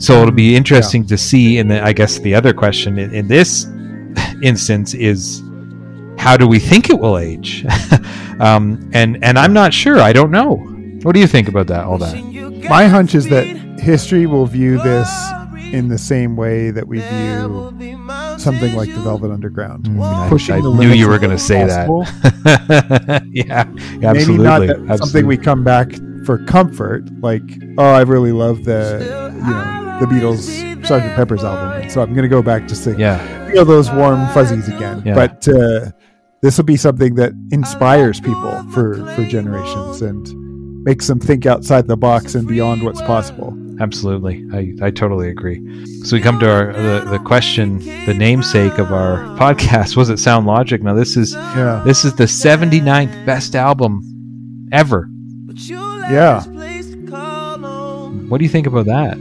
[0.00, 3.26] So it'll be interesting to see and then i guess the other question in, in
[3.26, 3.64] this
[4.42, 5.42] instance is
[6.18, 7.64] how do we think it will age?
[8.38, 9.98] Um, and and i'm not sure.
[9.98, 12.14] I don't know what do you think about that all that
[12.68, 13.46] My hunch is that
[13.80, 15.08] history will view this
[15.72, 17.74] in the same way that we view
[18.38, 21.66] something like the Velvet Underground, I- pushing I the knew you were going to say
[21.66, 22.04] possible.
[22.44, 23.22] that.
[23.30, 23.64] yeah,
[24.02, 24.12] absolutely.
[24.12, 25.92] Maybe not that something we come back
[26.24, 27.42] for comfort, like
[27.78, 28.98] oh, I really love the
[29.34, 30.48] you know the Beatles
[30.82, 31.14] Sgt.
[31.16, 34.68] Pepper's album, so I'm going to go back just to yeah, feel those warm fuzzies
[34.68, 35.02] again.
[35.04, 35.14] Yeah.
[35.14, 35.90] But uh,
[36.40, 40.47] this will be something that inspires people for for generations and
[40.88, 43.52] makes them think outside the box and beyond what's possible.
[43.78, 44.42] absolutely.
[44.54, 45.58] I, I totally agree.
[46.02, 49.96] So we come to our the, the question, the namesake of our podcast.
[49.96, 50.82] Was it Sound Logic?
[50.82, 54.00] Now this is Yeah, this is the 79th best album
[54.72, 55.10] ever.
[56.10, 56.42] yeah.
[58.30, 59.18] What do you think about that?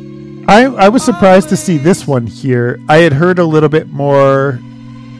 [0.48, 2.80] I, I was surprised to see this one here.
[2.88, 4.60] I had heard a little bit more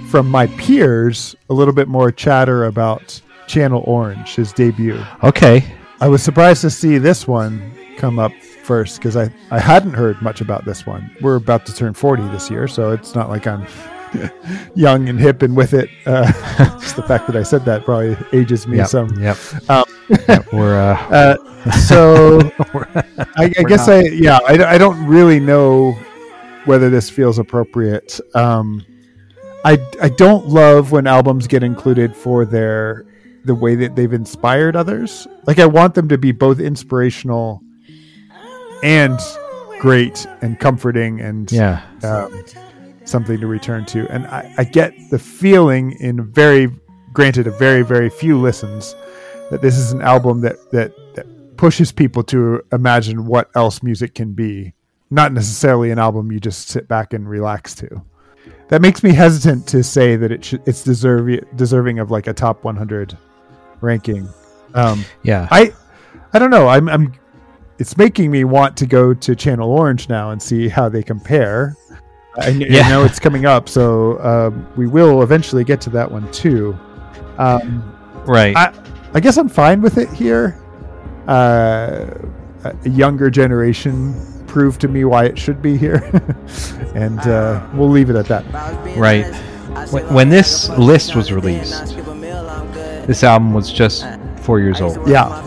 [0.10, 5.02] from my peers, a little bit more chatter about Channel Orange, his debut.
[5.24, 5.64] Okay,
[6.00, 8.32] I was surprised to see this one come up
[8.64, 11.16] first because I, I hadn't heard much about this one.
[11.22, 13.66] We're about to turn 40 this year, so it's not like I'm
[14.76, 15.90] young and hip and with it.
[16.06, 16.32] Uh,
[16.80, 19.10] just the fact that I said that probably ages me yep, some.
[19.22, 19.38] yep.
[19.70, 21.38] Um, Yep, We're uh,
[21.68, 22.40] Uh, so
[23.36, 25.94] I, I guess I yeah I, I don't really know
[26.66, 28.20] whether this feels appropriate.
[28.34, 28.86] Um,
[29.66, 33.06] I I don't love when albums get included for their
[33.48, 35.28] the way that they've inspired others.
[35.48, 37.62] Like I want them to be both inspirational
[38.84, 39.20] and
[39.80, 41.82] great and comforting and Yeah.
[42.04, 42.44] um,
[43.06, 44.08] something to return to.
[44.12, 46.70] And I, I get the feeling in very,
[47.14, 48.96] granted, a very, very few listens,
[49.50, 51.26] that this is an album that that, that
[51.58, 54.74] pushes people to imagine what else music can be.
[55.10, 58.04] Not necessarily an album you just sit back and relax to.
[58.68, 62.34] That makes me hesitant to say that it should, it's deserving deserving of like a
[62.34, 63.18] top 100
[63.82, 64.28] ranking.
[64.74, 65.48] Um, Yeah.
[65.52, 65.74] I
[66.34, 66.68] I don't know.
[66.68, 67.14] I'm I'm
[67.80, 71.76] it's making me want to go to Channel Orange now and see how they compare.
[72.38, 72.90] I, kn- I Yeah.
[72.90, 76.78] know it's coming up, so um, we will eventually get to that one too.
[77.38, 77.84] Um,
[78.28, 78.56] right.
[78.56, 78.74] I,
[79.14, 80.60] I guess I'm fine with it here.
[81.28, 82.06] Uh,
[82.64, 84.14] a a younger generation
[84.48, 86.02] proved to me why it should be here,
[86.96, 88.44] and uh, we'll leave it at that.
[88.98, 89.26] Right.
[89.92, 91.97] When, when this list was released,
[93.08, 94.06] this album was just
[94.42, 95.08] four years old.
[95.08, 95.42] Yeah,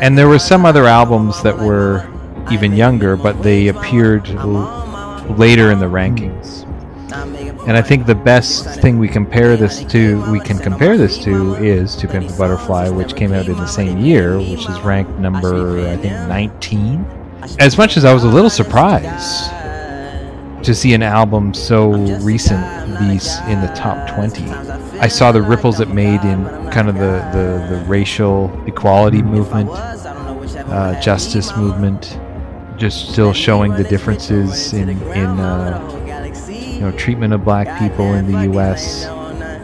[0.00, 2.08] And there were some other albums that were
[2.50, 6.66] even younger, but they appeared l- later in the rankings.
[7.68, 11.54] And I think the best thing we compare this to, we can compare this to,
[11.54, 15.12] is To Pimp a Butterfly, which came out in the same year, which is ranked
[15.20, 17.04] number I think 19.
[17.60, 19.52] As much as I was a little surprised
[20.64, 21.90] to see an album so
[22.20, 22.62] recent
[22.98, 23.18] be
[23.50, 24.48] in the top 20.
[25.00, 29.70] I saw the ripples it made in kind of the, the, the racial equality movement,
[29.70, 32.18] uh, justice movement,
[32.76, 35.98] just still showing the differences in, in uh,
[36.48, 39.06] you know, treatment of black people in the U.S.,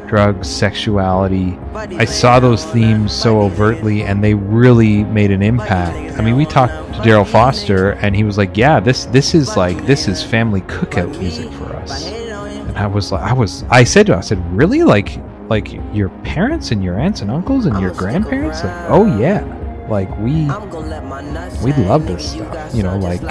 [0.08, 1.58] drugs, sexuality.
[1.74, 6.18] I saw those themes so overtly, and they really made an impact.
[6.18, 9.56] I mean, we talked to Daryl Foster, and he was like, "Yeah, this this is
[9.56, 13.84] like this is family cookout music for us." And I was like, I was, I
[13.84, 14.82] said to him, I said, "Really?
[14.82, 18.64] Like, like your parents and your aunts and uncles and your grandparents?
[18.64, 19.44] Like, oh yeah,
[19.88, 20.44] like we
[21.64, 22.74] we love this stuff.
[22.74, 23.22] You know, like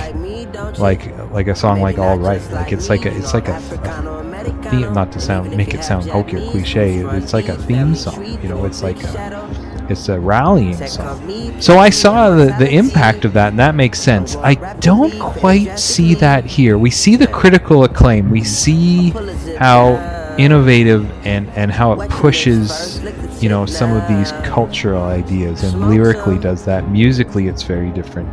[0.79, 2.41] like like a song like All Right.
[2.51, 4.23] Like it's like a it's like a, a
[4.69, 4.93] theme.
[4.93, 6.97] Not to sound make it sound hokey or cliche.
[7.17, 8.23] It's like a theme song.
[8.41, 11.61] You know, it's like a it's a rallying song.
[11.61, 14.35] So I saw the, the impact of that, and that makes sense.
[14.35, 16.77] I don't quite see that here.
[16.77, 18.29] We see the critical acclaim.
[18.29, 19.11] We see
[19.57, 23.01] how innovative and, and how it pushes,
[23.41, 26.89] you know, some of these cultural ideas, and lyrically does that.
[26.89, 28.29] Musically, it's very different.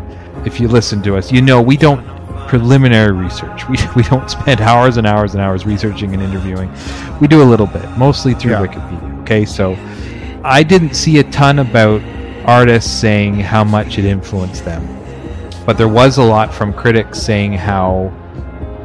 [0.46, 2.04] If you listen to us, you know we don't
[2.48, 3.68] preliminary research.
[3.68, 6.70] We, we don't spend hours and hours and hours researching and interviewing.
[7.20, 8.66] We do a little bit, mostly through Yeah.
[8.66, 9.22] Wikipedia.
[9.22, 9.76] Okay, so
[10.44, 12.02] I didn't see a ton about
[12.46, 14.86] artists saying how much it influenced them,
[15.64, 18.12] but there was a lot from critics saying how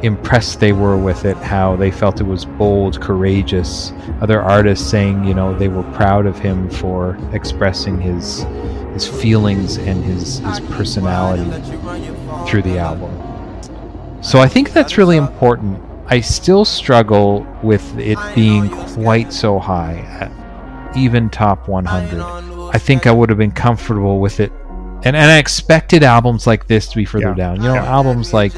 [0.02, 3.92] impressed they were with it, how they felt it was bold, courageous.
[4.22, 8.46] Other artists saying, you know, they were proud of him for expressing his
[8.94, 11.44] his feelings and his his personality
[12.48, 13.10] through the album.
[14.22, 15.80] So I think that's really important.
[16.06, 22.20] I still struggle with it being quite so high, at even top 100.
[22.72, 24.52] I think I would have been comfortable with it.
[25.04, 27.34] And, and I expected albums like this to be further Yeah.
[27.34, 27.56] down.
[27.62, 28.52] You know, albums like,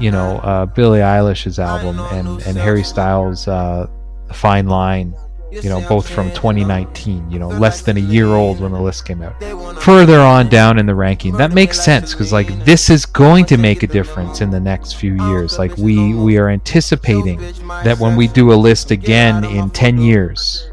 [0.00, 3.86] you know, uh, Billie Eilish's album and, and Harry Styles' uh,
[4.32, 5.14] Fine Line,
[5.50, 9.04] you know, both from 2019, you know, less than a year old when the list
[9.04, 9.34] came out.
[9.82, 13.56] Further on down in the ranking, that makes sense because like this is going to
[13.56, 15.58] make a difference in the next few years.
[15.58, 17.38] Like we we are anticipating
[17.84, 20.70] that when we do a list again in 10 years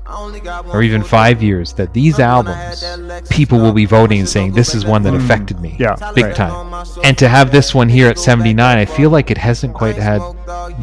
[0.72, 2.84] or even 5 years that these albums
[3.30, 6.36] people will be voting and saying this is one that affected me Yeah, big right.
[6.36, 6.86] time.
[7.04, 10.22] And to have this one here at 79, I feel like it hasn't quite had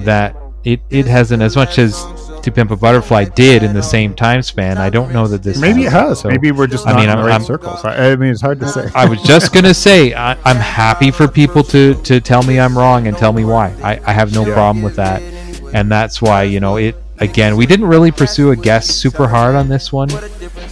[0.05, 1.95] that it it hasn't as much as
[2.45, 4.77] To Pimp a Butterfly did in the same time span.
[4.77, 6.21] I don't know that this maybe it has.
[6.21, 7.83] So, maybe we're just I not mean, in I'm- right I'm- circles.
[7.87, 8.91] I, I mean, it's hard to say.
[8.95, 12.77] I was just gonna say I, I'm happy for people to to tell me I'm
[12.77, 13.75] wrong and tell me why.
[13.83, 14.53] I, I have no Yeah.
[14.53, 15.23] problem with that,
[15.73, 16.97] and that's why you know it.
[17.19, 20.11] Again, we didn't really pursue a guest super hard on this one.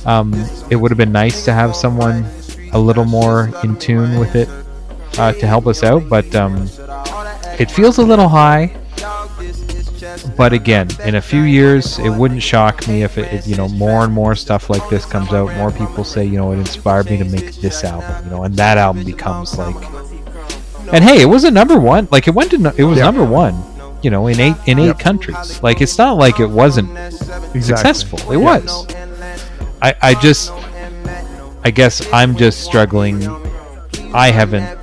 [0.05, 0.35] Um,
[0.71, 2.27] it would have been nice to have someone
[2.73, 4.49] a little more in tune with it
[5.19, 6.69] uh, to help us out, but um,
[7.59, 8.77] it feels a little high.
[10.37, 13.69] But again, in a few years, it wouldn't shock me if it, it, you know,
[13.69, 15.55] more and more stuff like this comes out.
[15.57, 18.55] More people say, you know, it inspired me to make this album, you know, and
[18.57, 19.77] that album becomes like.
[20.93, 22.09] And hey, it was a number one.
[22.11, 23.55] Like it went to, no- it was number one,
[24.03, 24.99] you know, in eight in eight Yep.
[24.99, 25.63] countries.
[25.63, 27.63] Like it's not like it wasn't Exactly.
[27.63, 28.33] successful.
[28.33, 28.87] It was.
[29.81, 30.51] I, I just,
[31.65, 33.27] I guess I'm just struggling.
[34.15, 34.79] I haven't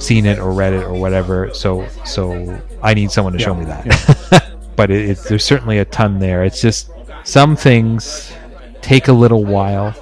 [0.00, 1.54] seen it or read it or whatever.
[1.54, 4.48] So so I need someone to show me that.
[4.76, 6.44] but it, there's certainly a ton there.
[6.44, 6.90] It's just
[7.24, 8.32] some things
[8.80, 9.92] take a little while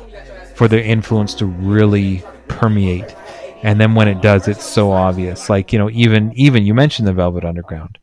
[0.55, 3.15] for their influence to really permeate,
[3.63, 5.49] and then when it does, it's so obvious.
[5.51, 7.99] Like you know, even even you mentioned the Velvet Underground,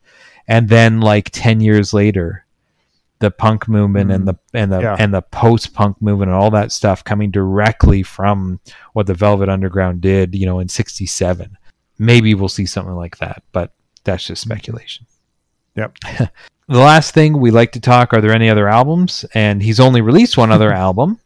[0.46, 2.44] and then like ten years later,
[3.20, 4.96] the punk movement and the and the Yeah.
[4.98, 8.60] and the post punk movement and all that stuff coming directly from
[8.92, 11.56] what the Velvet Underground did, you know, in '67.
[11.98, 13.72] Maybe we'll see something like that, but
[14.04, 15.06] that's just speculation.
[15.76, 15.96] Yep.
[16.68, 19.24] The last thing we like to talk are there any other albums?
[19.32, 21.18] And he's only released one other album.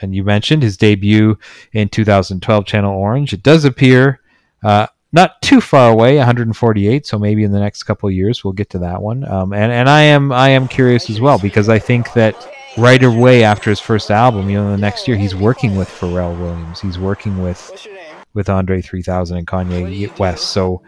[0.00, 1.38] And you mentioned his debut
[1.72, 3.32] in 2012, Channel Orange.
[3.32, 4.20] It does appear
[4.62, 7.04] uh, not too far away, 148.
[7.04, 9.24] So maybe in the next couple of years we'll get to that one.
[9.24, 12.48] Um, and and I am I am curious as well because I think that
[12.78, 16.38] right away after his first album, you know, the next year he's working with Pharrell
[16.38, 16.80] Williams.
[16.80, 17.88] He's working with
[18.34, 20.50] with Andre 3000 and Kanye West.
[20.50, 20.82] So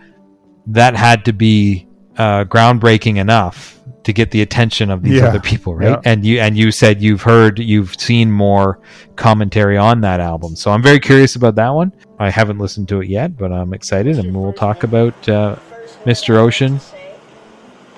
[0.66, 1.88] that had to be
[2.18, 5.28] uh, groundbreaking enough to get the attention of these Yeah.
[5.28, 5.90] other people, right?
[5.90, 6.00] Yeah.
[6.04, 8.80] And you and you said you've heard, you've seen more
[9.16, 10.56] commentary on that album.
[10.56, 11.92] So I'm very curious about that one.
[12.18, 15.56] I haven't listened to it yet, but I'm excited, and we'll talk about uh,
[16.04, 16.36] Mr.
[16.36, 16.80] Ocean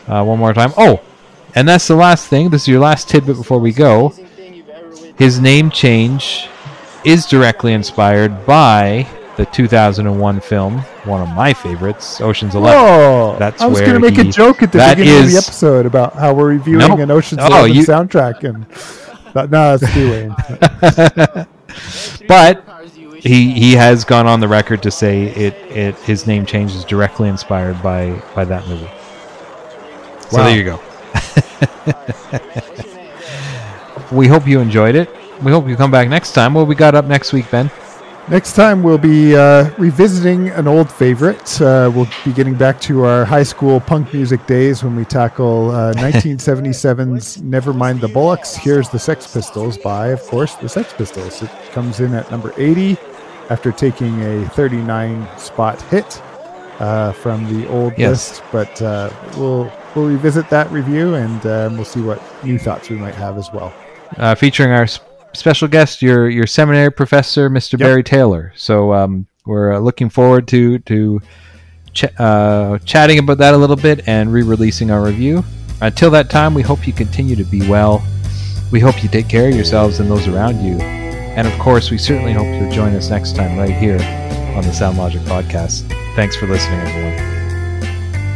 [0.08, 0.72] uh, one more time.
[0.76, 1.00] Oh,
[1.54, 2.50] and that's the last thing.
[2.50, 4.12] This is your last tidbit before we go.
[5.16, 6.48] His name change
[7.04, 9.06] is directly inspired by
[9.36, 12.78] the 2001 film, one of my favorites, Ocean's Eleven.
[12.80, 15.30] Oh, That's I was where going to make a joke at the that beginning of
[15.32, 16.98] the episode about how we're reviewing Nope.
[17.00, 18.66] an Ocean's Oh, Eleven you- soundtrack, and
[19.34, 21.46] but, no, it's too late.
[22.28, 22.64] but
[23.16, 26.84] he he has gone on the record to say it, it his name change is
[26.84, 28.88] directly inspired by by that movie.
[30.30, 30.80] So there you go.
[34.12, 35.08] we hope you enjoyed it.
[35.42, 36.54] We hope you come back next time.
[36.54, 37.70] What we got up next week, Ben?
[38.30, 41.60] Next time we'll be uh, revisiting an old favorite.
[41.60, 45.70] Uh, we'll be getting back to our high school punk music days when we tackle
[45.70, 50.94] uh, 1977's "Never Mind the Bollocks." Here's the Sex Pistols by, of course, the Sex
[50.94, 51.42] Pistols.
[51.42, 52.96] It comes in at number 80
[53.50, 56.22] after taking a 39 spot hit
[56.80, 58.40] uh, from the old Yes.
[58.40, 58.42] list.
[58.50, 62.96] But uh, we'll we'll revisit that review and uh, we'll see what new thoughts we
[62.96, 63.72] might have as well.
[64.16, 65.00] Uh, featuring our s-
[65.34, 67.78] special guest, your your seminary professor, Mr.
[67.78, 68.52] Barry Taylor.
[68.56, 71.20] So um, we're uh, looking forward to to
[71.92, 75.44] ch- uh, chatting about that a little bit and re-releasing our review.
[75.80, 78.02] Until that time, we hope you continue to be well.
[78.70, 80.78] We hope you take care of yourselves and those around you.
[80.80, 84.00] And of course, we certainly hope you'll join us next time right here
[84.56, 85.88] on the Sound Logic Podcast.
[86.14, 87.33] Thanks for listening, everyone.